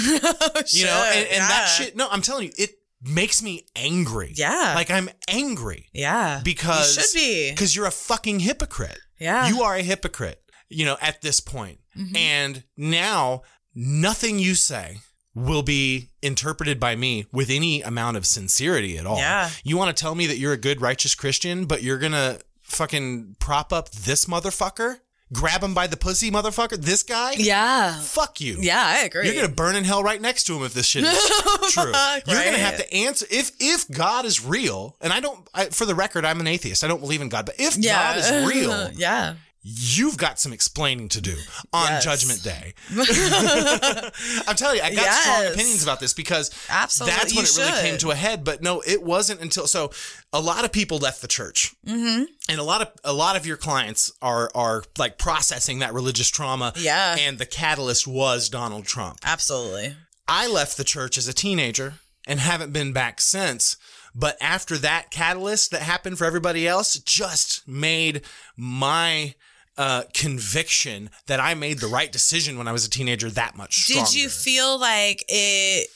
[0.56, 1.96] Oh, you know, and, and that shit.
[1.96, 2.72] No, I'm telling you, it
[3.04, 4.32] makes me angry.
[4.36, 4.74] Yeah.
[4.76, 6.42] like I'm angry Yeah.
[6.44, 7.52] because you should be.
[7.52, 9.00] because you're a fucking hypocrite.
[9.20, 9.48] Yeah.
[9.48, 11.80] You are a hypocrite, you know, at this point.
[11.98, 12.16] Mhm.
[12.18, 13.44] And now
[13.76, 15.00] nothing you say
[15.36, 19.18] will be interpreted by me with any amount of sincerity at all.
[19.18, 19.50] Yeah.
[19.64, 22.40] You want to tell me that you're a good, righteous Christian, but you're going to
[22.62, 25.00] fucking prop up this motherfucker?
[25.34, 26.78] Grab him by the pussy, motherfucker?
[26.78, 27.34] This guy?
[27.38, 28.00] Yeah.
[28.00, 28.58] Fuck you.
[28.60, 29.26] Yeah, I agree.
[29.26, 31.14] You're gonna burn in hell right next to him if this shit is
[31.72, 31.92] true.
[32.28, 34.96] You're gonna have to answer if if God is real.
[35.02, 35.40] And I don't.
[35.54, 36.84] I, for the record, I'm an atheist.
[36.84, 37.46] I don't believe in God.
[37.46, 37.94] But if Yeah.
[37.94, 39.36] God is real, yeah.
[39.64, 41.36] You've got some explaining to do
[41.72, 42.04] on Yes.
[42.04, 42.74] Judgment Day.
[44.48, 47.58] I'm telling you, I got strong opinions about this because Absolutely, that's when you it
[47.58, 48.44] really came to a head.
[48.44, 49.92] But no, it wasn't until so
[50.34, 51.74] a lot of people left the church.
[51.88, 52.24] Mm-hmm.
[52.50, 56.30] And a lot of a lot of your clients are are like processing that religious
[56.30, 56.74] trauma.
[56.76, 57.16] Yeah.
[57.18, 59.20] And the catalyst was Donald Trump.
[59.24, 59.96] Absolutely.
[60.28, 61.96] I left the church as a teenager
[62.28, 63.78] and haven't been back since.
[64.16, 68.22] But after that catalyst that happened for everybody else, just made
[68.56, 69.34] my
[69.78, 73.76] uh, conviction that I made the right decision when I was a teenager that much
[73.76, 74.06] stronger.
[74.06, 75.88] Did you feel like it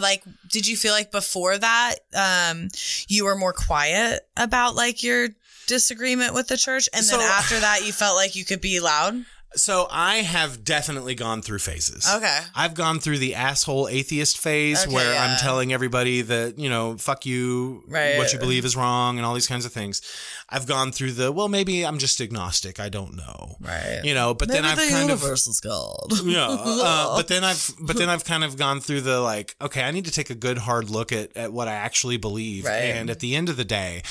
[0.00, 2.68] like did you feel like before that um
[3.08, 5.28] you were more quiet about like your
[5.66, 8.80] disagreement with the church and So- then after that you felt like you could be
[8.80, 9.24] loud?
[9.54, 12.08] So I have definitely gone through phases.
[12.16, 12.40] Okay.
[12.54, 15.24] I've gone through the asshole atheist phase Okay, where yeah.
[15.24, 18.16] I'm telling everybody that, you know, fuck you, Right.
[18.18, 20.00] what you believe is wrong and all these kinds of things.
[20.48, 22.80] I've gone through the, well, maybe I'm just agnostic.
[22.80, 23.56] I don't know.
[23.60, 24.00] Right.
[24.04, 26.12] You know, but then I've the kind universe is God.
[26.12, 29.54] of, yeah, uh, but then I've, but then I've kind of gone through the like,
[29.60, 32.64] okay, I need to take a good hard look at, at what I actually believe.
[32.64, 32.72] Right.
[32.72, 34.02] And at the end of the day,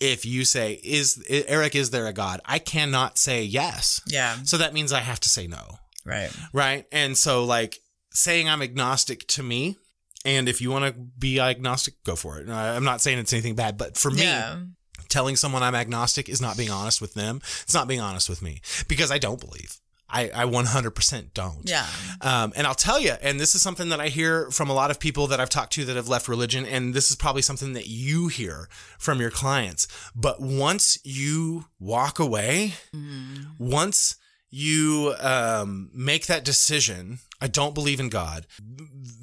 [0.00, 2.40] if you say, is Eric, is there a God?
[2.44, 4.00] I cannot say yes.
[4.06, 4.36] Yeah.
[4.44, 5.78] So that means I have to say no.
[6.04, 6.30] Right.
[6.52, 6.86] Right.
[6.92, 7.78] And so, like,
[8.12, 9.76] saying I'm agnostic to me,
[10.24, 12.48] and if you want to be agnostic, go for it.
[12.48, 14.60] I'm not saying it's anything bad, but for me, Yeah.
[15.08, 17.40] telling someone I'm agnostic is not being honest with them.
[17.62, 19.78] It's not being honest with me because I don't believe.
[20.10, 21.68] I, I 100% don't.
[21.68, 21.86] Yeah.
[22.22, 24.90] Um, and I'll tell you, and this is something that I hear from a lot
[24.90, 27.74] of people that I've talked to that have left religion, and this is probably something
[27.74, 29.86] that you hear from your clients.
[30.16, 32.72] But once you walk away,
[33.58, 34.16] once
[34.50, 38.46] you um, make that decision, I don't believe in God.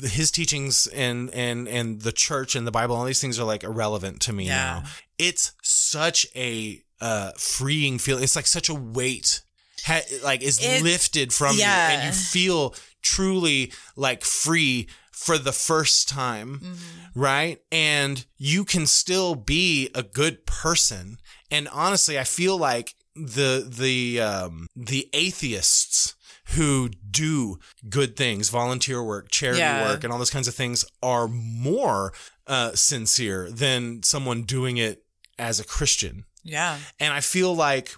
[0.03, 3.63] His teachings and and and the church and the Bible, all these things are like
[3.63, 4.55] irrelevant to me Yeah.
[4.55, 4.83] now.
[5.17, 8.23] It's such a uh, freeing feeling.
[8.23, 9.41] It's like such a weight,
[9.85, 11.91] ha- like is It- lifted from yeah.
[11.91, 17.19] you, and you feel truly like free for the first time, Mm-hmm.
[17.19, 17.59] right?
[17.71, 21.17] And you can still be a good person.
[21.49, 26.15] And honestly, I feel like the the um the atheists
[26.55, 27.57] who do
[27.89, 29.87] good things, volunteer work, charity Yeah.
[29.89, 32.13] work, and all those kinds of things are more
[32.47, 35.03] uh, sincere than someone doing it
[35.39, 36.25] as a Christian.
[36.43, 36.77] Yeah.
[36.99, 37.95] And I feel like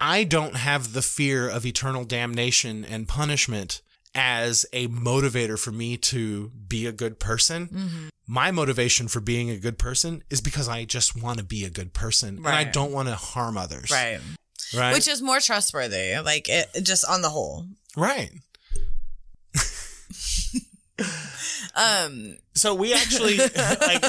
[0.00, 3.82] I don't have the fear of eternal damnation and punishment
[4.14, 7.66] as a motivator for me to be a good person.
[7.68, 8.08] Mm-hmm.
[8.26, 11.70] My motivation for being a good person is because I just want to be a
[11.70, 13.90] good person and I don't want to harm others.
[13.90, 14.20] Right.
[14.76, 14.92] Right.
[14.92, 17.66] Which is more trustworthy, like it just on the whole.
[17.96, 18.30] right.
[21.74, 22.36] Um.
[22.54, 23.36] So we actually
[23.80, 24.02] like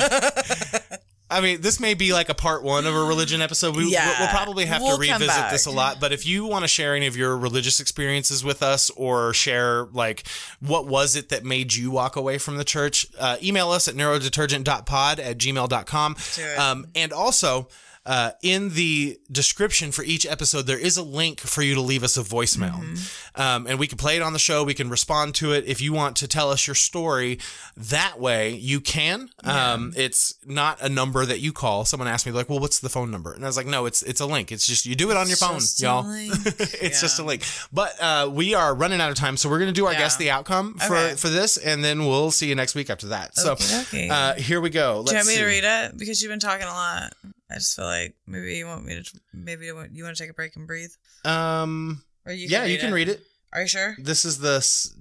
[1.31, 3.75] I mean, this may be like a part one of a religion episode.
[3.75, 4.19] We, Yeah.
[4.19, 5.99] We'll probably have We'll to revisit this a lot.
[5.99, 9.85] But if you want to share any of your religious experiences with us or share,
[9.93, 10.27] like,
[10.59, 13.93] what was it that made you walk away from the church, uh, email us at
[13.95, 16.15] neurodetergent.pod at gmail.com.
[16.57, 17.67] Um, and also,
[18.09, 22.03] uh, in the description for each episode, there is a link for you to leave
[22.03, 22.79] us a voicemail.
[22.81, 23.39] Mm-hmm.
[23.39, 24.63] Um, and we can play it on the show.
[24.63, 25.65] We can respond to it.
[25.67, 27.37] If you want to tell us your story
[27.77, 29.29] that way, you can.
[29.43, 31.85] Um, it's not a number that you call.
[31.85, 33.31] Someone asked me, like, well, what's the phone number?
[33.31, 34.51] And I was like, no, it's it's a link.
[34.51, 36.03] It's just, you do it on your phone, y'all.
[36.11, 37.43] it's just a link.
[37.71, 39.37] But uh, we are running out of time.
[39.37, 39.99] So we're going to do our Yeah.
[39.99, 41.15] guess the outcome for, Okay.
[41.15, 41.57] for this.
[41.57, 43.35] And then we'll see you next week after that.
[43.37, 44.09] So Okey-dokey.
[44.09, 45.03] uh, here we go.
[45.03, 45.95] Do you want Let's me to read it?
[45.97, 47.13] Because you've been talking a lot.
[47.51, 49.19] I just feel like maybe you want me to.
[49.33, 50.91] Maybe you want, you want to take a break and breathe.
[51.25, 52.93] Um, Or you yeah, you read can it.
[52.95, 53.21] read it.
[53.53, 53.95] Are you sure?
[53.97, 54.93] This is the s-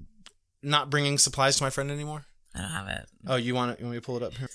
[0.63, 2.25] not bringing supplies to my friend anymore.
[2.55, 3.07] I don't have it.
[3.27, 3.79] Oh, you want it?
[3.81, 4.49] You want me to pull it up here?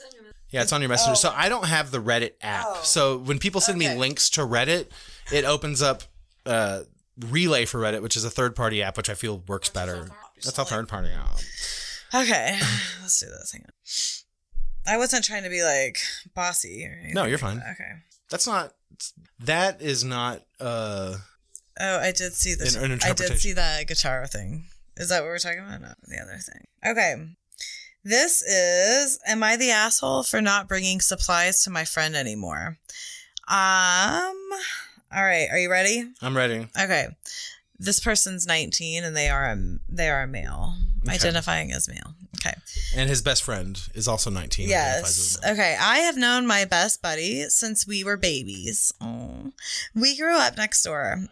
[0.49, 1.15] Yeah, it's on your messenger.
[1.15, 2.77] So I don't have the Reddit app.
[2.77, 4.87] So when people send me links to Reddit,
[5.31, 6.03] it opens up
[6.45, 6.81] uh,
[7.19, 10.09] Relay for Reddit, which is a third party app, which I feel works better.
[10.43, 11.39] That's a third party app.
[12.13, 12.59] Okay,
[13.01, 13.51] let's do this.
[13.51, 13.73] Hang on.
[14.85, 15.97] I wasn't trying to be like
[16.35, 17.13] bossy or anything.
[17.13, 17.57] No, you're fine.
[17.57, 17.91] Okay.
[18.29, 18.73] That's not.
[19.39, 20.41] That is not.
[20.59, 21.15] uh
[21.79, 22.75] Oh, I did see this.
[22.75, 24.65] An- an I did see that guitar thing.
[24.97, 25.81] Is that what we're talking about?
[25.81, 26.67] No, the other thing.
[26.85, 27.15] Okay.
[28.03, 32.77] This is Am I the asshole for not bringing supplies to my friend anymore?
[33.47, 34.37] Um,
[35.11, 35.47] all right.
[35.51, 36.11] Are you ready?
[36.21, 36.67] I'm ready.
[36.79, 37.07] Okay.
[37.83, 39.57] This person's 19 and they are a,
[39.89, 40.75] they are a male,
[41.05, 41.15] Okay.
[41.15, 42.15] identifying as male.
[42.39, 42.53] Okay.
[42.95, 44.67] And his best friend is also 19.
[44.69, 45.37] Yes.
[45.47, 45.75] Okay.
[45.79, 48.93] I have known my best buddy since we were babies.
[49.01, 49.51] Aw.
[49.95, 51.25] We grew up next door.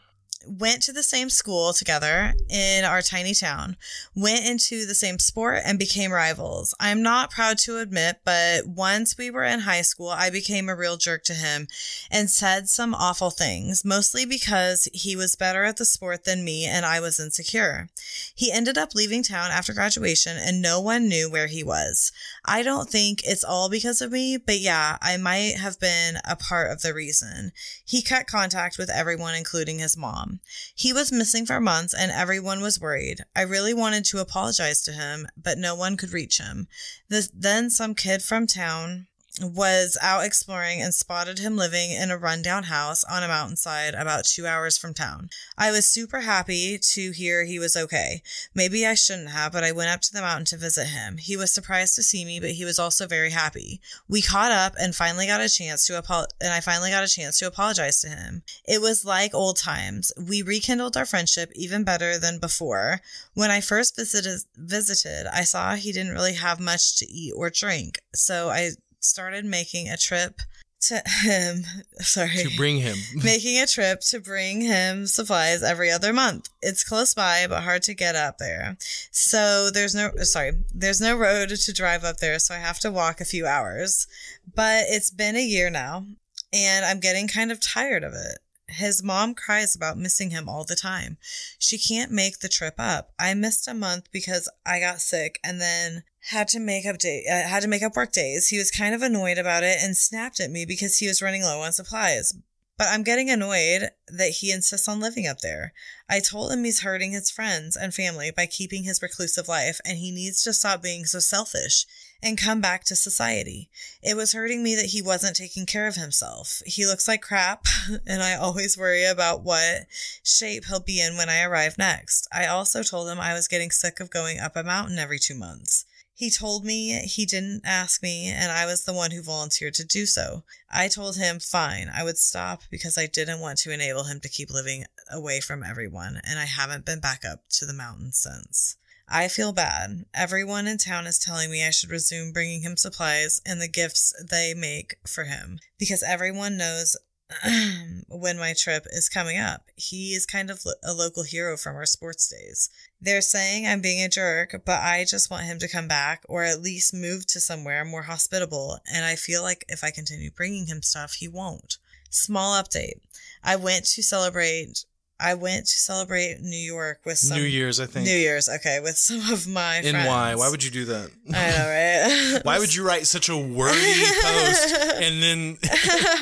[0.47, 3.77] Went to the same school together in our tiny town,
[4.15, 6.73] went into the same sport, and became rivals.
[6.79, 10.75] I'm not proud to admit, but once we were in high school, I became a
[10.75, 11.67] real jerk to him
[12.09, 16.65] and said some awful things, mostly because he was better at the sport than me
[16.65, 17.89] and I was insecure.
[18.33, 22.11] He ended up leaving town after graduation and no one knew where he was.
[22.45, 26.35] I don't think it's all because of me, but yeah, I might have been a
[26.35, 27.51] part of the reason.
[27.85, 30.30] He cut contact with everyone, including his mom.
[30.75, 33.19] He was missing for months and everyone was worried.
[33.35, 36.67] I really wanted to apologize to him, but no one could reach him.
[37.09, 39.07] This, then some kid from town
[39.43, 44.25] was out exploring and spotted him living in a rundown house on a mountainside about
[44.25, 45.29] two hours from town.
[45.57, 48.21] I was super happy to hear he was okay.
[48.53, 51.17] Maybe I shouldn't have, but I went up to the mountain to visit him.
[51.17, 53.81] He was surprised to see me, but he was also very happy.
[54.07, 57.07] We caught up and finally got a chance to apo- and I finally got a
[57.07, 58.43] chance to apologize to him.
[58.67, 60.11] It was like old times.
[60.17, 63.01] We rekindled our friendship even better than before.
[63.33, 67.49] When I first visited visited, I saw he didn't really have much to eat or
[67.49, 68.71] drink, so I
[69.01, 70.41] started making a trip
[70.81, 71.63] to him.
[71.99, 72.37] Sorry.
[72.37, 72.97] To bring him.
[73.23, 76.49] making a trip to bring him supplies every other month.
[76.61, 78.77] It's close by, but hard to get up there.
[79.11, 82.39] So there's no, sorry, there's no road to drive up there.
[82.39, 84.07] So I have to walk a few hours,
[84.55, 86.05] but it's been a year now
[86.53, 88.39] and I'm getting kind of tired of it.
[88.67, 91.17] His mom cries about missing him all the time.
[91.59, 93.11] She can't make the trip up.
[93.19, 97.23] I missed a month because I got sick and then had to make up day
[97.29, 98.49] uh, had to make up work days.
[98.49, 101.41] He was kind of annoyed about it and snapped at me because he was running
[101.41, 102.33] low on supplies.
[102.77, 105.71] But I'm getting annoyed that he insists on living up there.
[106.09, 109.99] I told him he's hurting his friends and family by keeping his reclusive life and
[109.99, 111.85] he needs to stop being so selfish
[112.23, 113.69] and come back to society.
[114.01, 116.61] It was hurting me that he wasn't taking care of himself.
[116.65, 117.65] He looks like crap,
[118.07, 119.85] and I always worry about what
[120.23, 122.27] shape he'll be in when I arrive next.
[122.33, 125.35] I also told him I was getting sick of going up a mountain every two
[125.35, 125.85] months.
[126.21, 129.83] He told me he didn't ask me, and I was the one who volunteered to
[129.83, 130.43] do so.
[130.69, 134.29] I told him fine, I would stop because I didn't want to enable him to
[134.29, 138.77] keep living away from everyone, and I haven't been back up to the mountains since.
[139.09, 140.05] I feel bad.
[140.13, 144.13] Everyone in town is telling me I should resume bringing him supplies and the gifts
[144.29, 146.95] they make for him because everyone knows
[148.09, 149.63] when my trip is coming up.
[149.75, 152.69] He is kind of a local hero from our sports days.
[152.99, 156.43] They're saying I'm being a jerk, but I just want him to come back or
[156.43, 158.79] at least move to somewhere more hospitable.
[158.93, 161.77] And I feel like if I continue bringing him stuff, he won't.
[162.09, 162.99] Small update.
[163.43, 164.85] I went to celebrate
[165.21, 168.05] I went to celebrate New York with some New Year's, I think.
[168.07, 170.07] New Year's, okay, with some of my In friends.
[170.07, 170.35] why?
[170.35, 171.11] Why would you do that?
[171.29, 172.45] I know, right?
[172.45, 175.57] Why would you write such a wordy post and then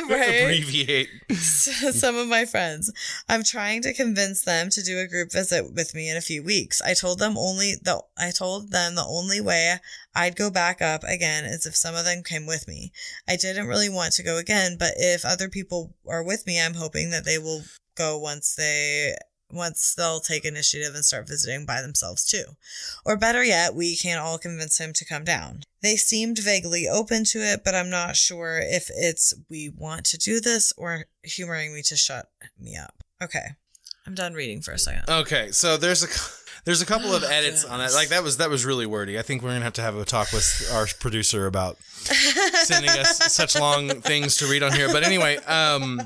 [0.04, 1.10] abbreviate?
[1.34, 2.92] some of my friends.
[3.28, 6.44] I'm trying to convince them to do a group visit with me in a few
[6.44, 6.82] weeks.
[6.82, 9.78] I told them only the I told them the only way
[10.16, 12.92] I'd go back up again is if some of them came with me.
[13.28, 16.74] I didn't really want to go again, but if other people are with me, I'm
[16.74, 17.64] hoping that they will
[18.00, 19.14] go once they
[19.52, 22.44] once they'll take initiative and start visiting by themselves too.
[23.06, 25.64] Or better yet, we can all convince him to come down.
[25.82, 30.18] They seemed vaguely open to it, but I'm not sure if it's we want to
[30.18, 32.30] do this or humoring me to shut
[32.60, 33.04] me up.
[33.22, 33.56] Okay.
[34.06, 35.10] I'm done reading for a second.
[35.10, 36.08] Okay, so there's a
[36.66, 37.92] there's a couple of edits on it.
[37.94, 39.20] Like that was that was really wordy.
[39.20, 43.34] I think we're gonna have to have a talk with our producer about sending us
[43.34, 44.88] such long things to read on here.
[44.92, 46.02] But anyway, um,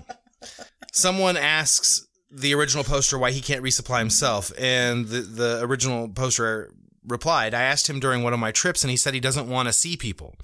[0.93, 6.71] someone asks the original poster why he can't resupply himself, and the the original poster
[7.05, 9.67] replied, "I asked him during one of my trips, and he said he doesn't want
[9.67, 10.35] to see people."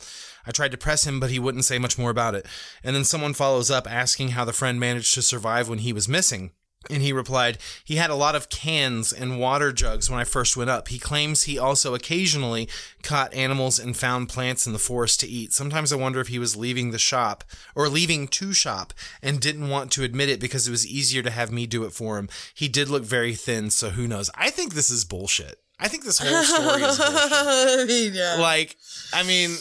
[0.45, 2.45] I tried to press him, but he wouldn't say much more about it.
[2.83, 6.07] And then someone follows up asking how the friend managed to survive when he was
[6.07, 6.51] missing.
[6.89, 10.55] And he replied, he had a lot of cans and water jugs when I first
[10.55, 10.87] went up.
[10.87, 12.69] He claims he also occasionally
[13.03, 15.51] caught animals and found plants in the forest to eat.
[15.51, 17.43] Sometimes I wonder if he was leaving the shop
[17.75, 21.29] or leaving to shop and didn't want to admit it because it was easier to
[21.31, 22.29] have me do it for him.
[22.53, 24.29] He did look very thin, so who knows?
[24.35, 25.59] I think this is bullshit.
[25.81, 26.97] I think this whole story is
[27.87, 28.13] bullshit.
[28.13, 28.37] Yeah.
[28.39, 28.77] Like,
[29.13, 29.57] I mean,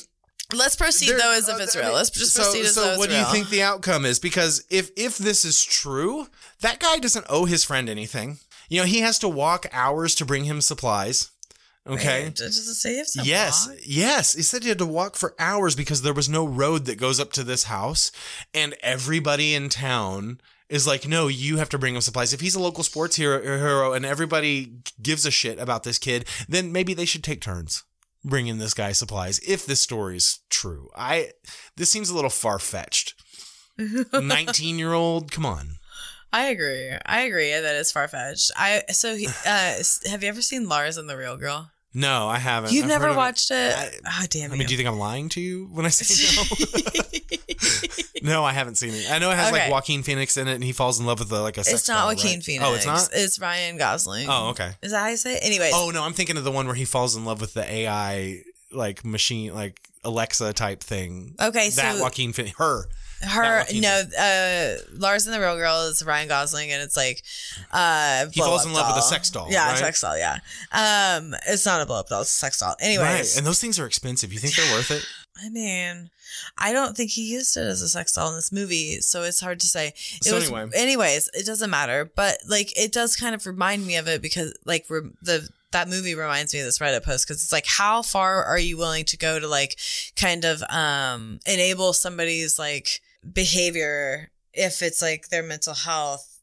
[0.54, 1.92] Let's proceed there- though as if it's real.
[1.92, 4.18] Let's just so, proceed as so though it's what do you think the outcome is?
[4.18, 6.26] Because if if this is true,
[6.60, 8.38] that guy doesn't owe his friend anything.
[8.68, 11.30] You know, he has to walk hours to bring him supplies.
[11.86, 12.24] Okay.
[12.24, 13.80] Wait, does it say if Yes, walked?
[13.86, 14.34] yes.
[14.34, 17.18] He said he had to walk for hours because there was no road that goes
[17.18, 18.12] up to this house,
[18.52, 22.54] and everybody in town is like, "No, you have to bring him supplies." If he's
[22.54, 26.92] a local sports hero, hero and everybody gives a shit about this kid, then maybe
[26.92, 27.84] they should take turns
[28.22, 29.38] bringing this guy supplies.
[29.38, 31.30] If this story's true, I
[31.76, 33.14] this seems a little far fetched.
[34.12, 35.77] Nineteen year old, come on.
[36.32, 36.90] I agree.
[37.06, 38.50] I agree that it's far fetched.
[38.56, 39.74] I so he, uh,
[40.10, 41.70] have you ever seen Lars and the Real Girl?
[41.94, 42.72] No, I haven't.
[42.72, 43.74] You've I've never watched it?
[43.74, 44.58] I- oh damn I you!
[44.58, 46.44] mean, do you think I'm lying to you when I say no?
[48.22, 49.10] no, I haven't seen it.
[49.10, 51.30] I know it has like Joaquin Phoenix in it, and he falls in love with
[51.30, 51.64] the, like a.
[51.64, 52.42] Sex it's not doll, Joaquin right?
[52.42, 52.64] Phoenix.
[52.68, 53.08] Oh, it's not.
[53.12, 54.26] It's Ryan Gosling.
[54.28, 54.72] Oh, okay.
[54.82, 55.44] Is that how you say it?
[55.44, 55.72] Anyways.
[55.74, 58.42] Oh no, I'm thinking of the one where he falls in love with the AI
[58.70, 61.34] like machine, like Alexa type thing.
[61.40, 62.84] Okay, that so- Joaquin Phoenix, her.
[63.22, 67.22] Her no, uh, Lars and the Real Girl is Ryan Gosling, and it's like
[67.72, 69.78] uh, He falls in love with a sex doll, Yeah, right?
[69.78, 70.16] sex doll.
[70.16, 70.38] Yeah,
[70.72, 72.76] um, it's not a blow up doll; it's a sex doll.
[72.80, 74.32] Anyways, Right, and those things are expensive.
[74.32, 75.04] You think they're worth it?
[75.44, 76.10] I mean,
[76.58, 79.40] I don't think he used it as a sex doll in this movie, so it's
[79.40, 79.88] hard to say.
[79.88, 80.70] It So was, anyway.
[80.74, 82.04] anyways, it doesn't matter.
[82.14, 85.88] But like, it does kind of remind me of it because like re- the that
[85.88, 89.04] movie reminds me of this Reddit post because it's like, how far are you willing
[89.04, 89.76] to go to like
[90.16, 93.00] kind of um enable somebody's like
[93.32, 96.38] behavior if it's like their mental health?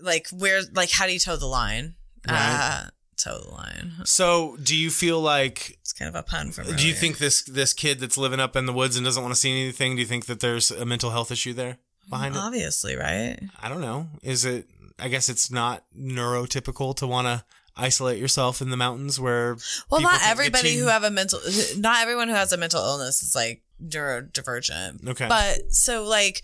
[0.00, 1.94] Like where, like how do you toe the line?
[2.28, 2.36] Right.
[2.36, 3.92] Uh, toe the line.
[4.04, 6.74] So, do you feel like It's kind of a pun from.
[6.76, 9.34] do you think this this kid that's living up in the woods and doesn't want
[9.34, 9.96] to see anything?
[9.96, 12.38] Do you think that there's a mental health issue there behind it?
[12.38, 13.38] Obviously, right?
[13.60, 14.08] I don't know.
[14.22, 14.66] Is it?
[14.98, 17.44] I guess it's not neurotypical to want to
[17.76, 19.56] isolate yourself in the mountains where.
[19.90, 21.40] Well, not everybody who have a mental,
[21.76, 25.06] not everyone who has a mental illness is like neurodivergent.
[25.08, 25.26] Okay.
[25.28, 26.42] But so like,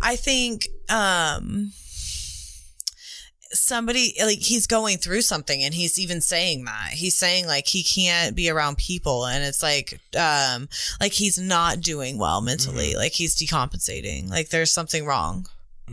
[0.00, 1.72] I think, um,
[3.54, 7.82] somebody like he's going through something and he's even saying that he's saying like he
[7.82, 10.66] can't be around people and it's like um
[11.02, 12.98] like he's not doing well mentally Mm-hmm.
[12.98, 15.46] like he's decompensating like there's something wrong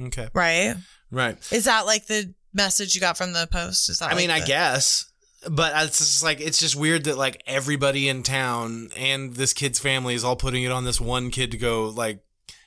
[0.04, 0.30] Okay.
[0.34, 0.76] right
[1.12, 1.38] Right.
[1.52, 4.44] is that like the message you got from the post is that I mean, like
[4.44, 5.06] I guess,
[5.50, 9.80] but it's just like it's just weird that like everybody in town and this kid's
[9.80, 12.20] family is all putting it on this one kid to go like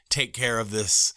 [0.08, 1.12] take care of this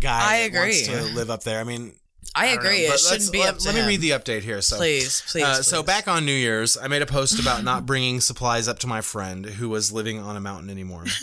[0.00, 0.20] guy.
[0.22, 0.82] I agree.
[0.84, 1.60] to live up there.
[1.60, 1.94] I mean.
[2.34, 2.86] I don't agree.
[2.86, 3.88] know, It shouldn't be let, up to let me him.
[3.88, 4.60] read the update here.
[4.60, 7.86] So Please, please, Uh, so back on New Year's, I made a post about not
[7.86, 11.04] bringing supplies up to my friend who was living on a mountain anymore.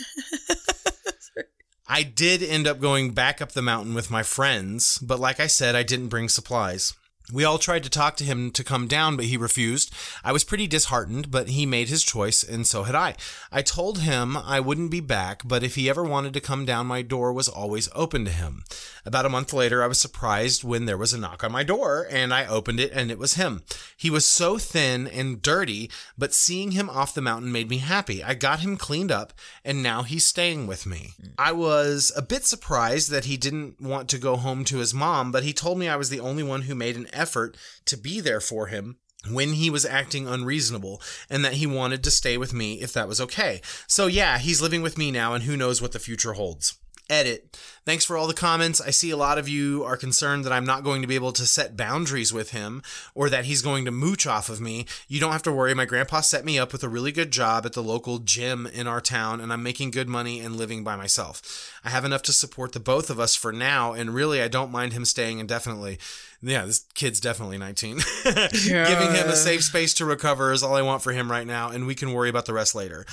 [1.88, 5.46] I did end up going back up the mountain with my friends, but like I
[5.46, 6.92] said, I didn't bring supplies.
[7.32, 9.92] We all tried to talk to him to come down, but he refused.
[10.22, 13.16] I was pretty disheartened, but he made his choice, and so had I.
[13.50, 16.86] I told him I wouldn't be back, but if he ever wanted to come down,
[16.86, 18.62] my door was always open to him.
[19.06, 22.08] About a month later, I was surprised when there was a knock on my door,
[22.10, 23.62] and I opened it, and it was him.
[23.96, 28.24] He was so thin and dirty, but seeing him off the mountain made me happy.
[28.24, 29.32] I got him cleaned up,
[29.64, 31.12] and now he's staying with me.
[31.38, 35.30] I was a bit surprised that he didn't want to go home to his mom,
[35.30, 38.18] but he told me I was the only one who made an effort to be
[38.18, 38.96] there for him
[39.30, 41.00] when he was acting unreasonable
[41.30, 43.60] and that he wanted to stay with me if that was okay.
[43.86, 46.76] So yeah, he's living with me now and who knows what the future holds.
[47.08, 47.56] Edit.
[47.84, 48.80] Thanks for all the comments.
[48.80, 51.32] I see a lot of you are concerned that I'm not going to be able
[51.34, 52.82] to set boundaries with him
[53.14, 54.86] or that he's going to mooch off of me.
[55.06, 55.72] You don't have to worry.
[55.72, 58.88] My grandpa set me up with a really good job at the local gym in
[58.88, 61.72] our town and I'm making good money and living by myself.
[61.84, 64.72] I have enough to support the both of us for now and really I don't
[64.72, 66.00] mind him staying indefinitely.
[66.42, 68.00] Yeah, this kid's definitely 19.
[68.24, 71.70] Giving him a safe space to recover is all I want for him right now
[71.70, 73.06] and we can worry about the rest later.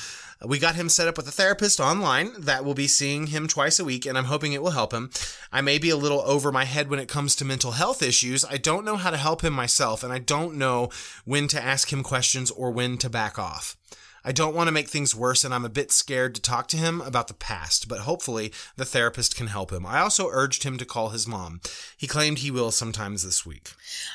[0.45, 3.79] We got him set up with a therapist online that will be seeing him twice
[3.79, 5.09] a week, and I'm hoping it will help him.
[5.53, 8.43] I may be a little over my head when it comes to mental health issues.
[8.43, 10.89] I don't know how to help him myself, and I don't know
[11.23, 13.77] when to ask him questions or when to back off.
[14.25, 16.77] I don't want to make things worse, and I'm a bit scared to talk to
[16.77, 19.85] him about the past, but hopefully the therapist can help him.
[19.85, 21.59] I also urged him to call his mom.
[21.97, 23.71] He claimed he will sometimes this week.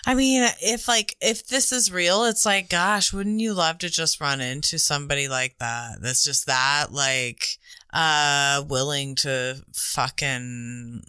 [0.07, 3.91] I mean, if like if this is real, it's like, gosh, wouldn't you love to
[3.91, 6.01] just run into somebody like that?
[6.01, 7.59] That's just that like
[7.93, 11.03] uh willing to fucking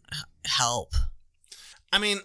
[0.45, 0.93] help.
[1.91, 2.20] I mean,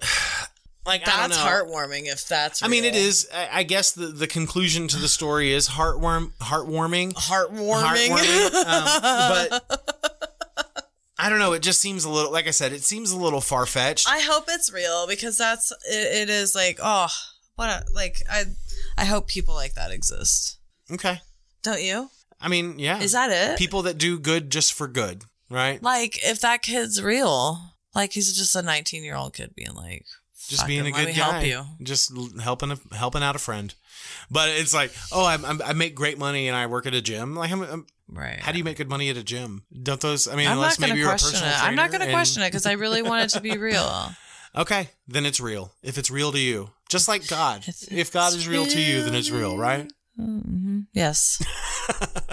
[0.87, 3.29] like I don't That's heartwarming if that's I mean, it is.
[3.33, 8.09] I I guess the, the conclusion to the story is heartworm, heartwarming, heartwarming.
[8.09, 8.55] heartwarming.
[8.65, 10.45] um, but
[11.19, 11.53] I don't know.
[11.53, 12.31] It just seems a little.
[12.31, 14.09] Like I said, it seems a little far fetched.
[14.09, 17.09] I hope it's real because that's it, it is like, oh,
[17.57, 18.45] what a like I
[18.99, 20.59] I hope people like that exist.
[20.91, 21.21] Okay.
[21.63, 22.11] Don't you?
[22.41, 23.01] I mean, yeah.
[23.01, 23.59] Is that it?
[23.59, 25.83] People that do good just for good, right?
[25.83, 27.59] Like if that kid's real,
[27.95, 30.05] like he's just a 19 year old kid being like,
[30.49, 31.33] Just "Fuck being a good let me guy.
[31.33, 31.85] help you.
[31.85, 33.75] Just helping a, helping out a friend.
[34.31, 37.35] But it's like, oh, I'm, I make great money and I work at a gym.
[37.35, 38.39] Like, I'm, I'm, right?
[38.41, 39.65] How do you make good money at a gym?
[39.83, 40.29] Don't those?
[40.29, 41.63] I mean, I'm unless not maybe gonna you're a question personal it.
[41.63, 44.11] I'm not gonna and- question it because I really want it to be real.
[44.57, 45.73] Okay, then it's real.
[45.83, 47.65] If it's real to you, just like God.
[47.67, 49.91] If God is real to you, then it's real, right?
[50.21, 50.64] Mm-hmm.
[50.93, 51.43] Yes.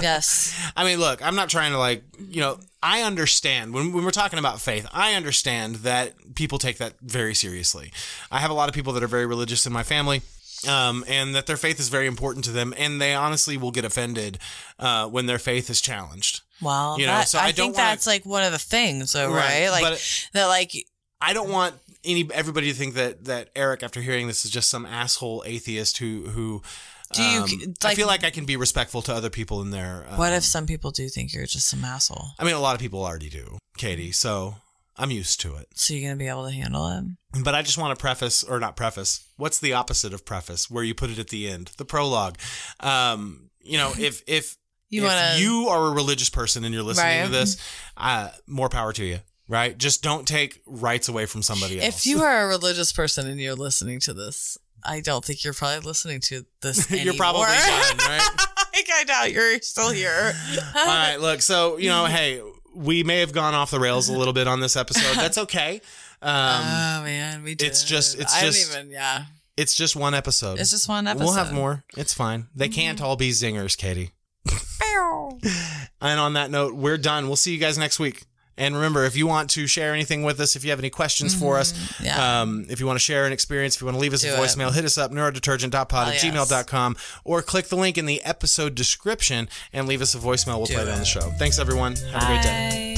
[0.01, 0.53] yes.
[0.75, 4.11] I mean, look, I'm not trying to like, you know, I understand when, when we're
[4.11, 7.91] talking about faith, I understand that people take that very seriously.
[8.31, 10.21] I have a lot of people that are very religious in my family.
[10.69, 13.83] Um, and that their faith is very important to them, and they honestly will get
[13.83, 14.37] offended
[14.77, 16.41] uh, when their faith is challenged.
[16.61, 18.59] Well, You know, that- so I, I don't think wanna- that's like one of the
[18.59, 19.81] things, though, Right, right?
[19.81, 19.99] Like
[20.33, 20.71] that, like
[21.19, 21.73] I don't want
[22.03, 25.97] any everybody to think that that Eric, after hearing this, is just some asshole atheist
[25.97, 26.61] who who.
[27.13, 30.05] Do you- um, I feel like I can be respectful to other people in there.
[30.09, 32.29] Um, what if some people do think you're just some asshole?
[32.39, 34.11] I mean, a lot of people already do, Katie.
[34.11, 34.55] So
[34.97, 35.67] I'm used to it.
[35.75, 37.43] So you're gonna be able to handle it?
[37.43, 39.21] But I just want to preface, or not preface.
[39.37, 40.69] What's the opposite of preface?
[40.69, 42.37] Where you put it at the end, the prologue.
[42.79, 44.57] Um, you know, if if
[44.89, 47.25] You if wanna- you are a religious person and you're listening Right.
[47.25, 47.57] to this,
[47.97, 49.19] uh, more power to you.
[49.47, 49.77] Right?
[49.77, 51.87] Just don't take rights away from somebody else.
[51.99, 55.53] If you are a religious person and you're listening to this, I don't think you're
[55.53, 56.89] probably listening to this.
[57.03, 58.29] You're probably done, right?
[58.93, 60.33] I doubt you're still here.
[60.75, 61.41] All right, look.
[61.41, 62.41] So you know, hey,
[62.75, 65.15] we may have gone off the rails a little bit on this episode.
[65.15, 65.81] That's okay.
[66.21, 67.67] Um, oh man, we did.
[67.67, 68.91] it's just- it's just- don't even.
[68.93, 69.25] Yeah,
[69.57, 70.59] it's just one episode.
[70.59, 71.25] it's just one episode.
[71.25, 71.83] We'll have more.
[71.97, 72.47] It's fine.
[72.55, 74.11] They can't all be zingers, Katie.
[76.01, 77.27] and on that note, we're done.
[77.27, 78.23] We'll see you guys next week.
[78.57, 81.33] And remember, if you want to share anything with us, if you have any questions
[81.33, 82.41] for us, Yeah.
[82.41, 84.29] um, if you want to share an experience, if you want to leave us Do
[84.29, 84.37] a it.
[84.39, 86.25] voicemail, hit us up, neurodetergent.pod Oh, at yes.
[86.51, 90.57] gmail.com, or click the link in the episode description and leave us a voicemail.
[90.57, 91.31] We'll Do play it on the show.
[91.39, 91.95] Thanks, everyone.
[91.95, 92.69] Have a great day.
[92.87, 92.90] Bye.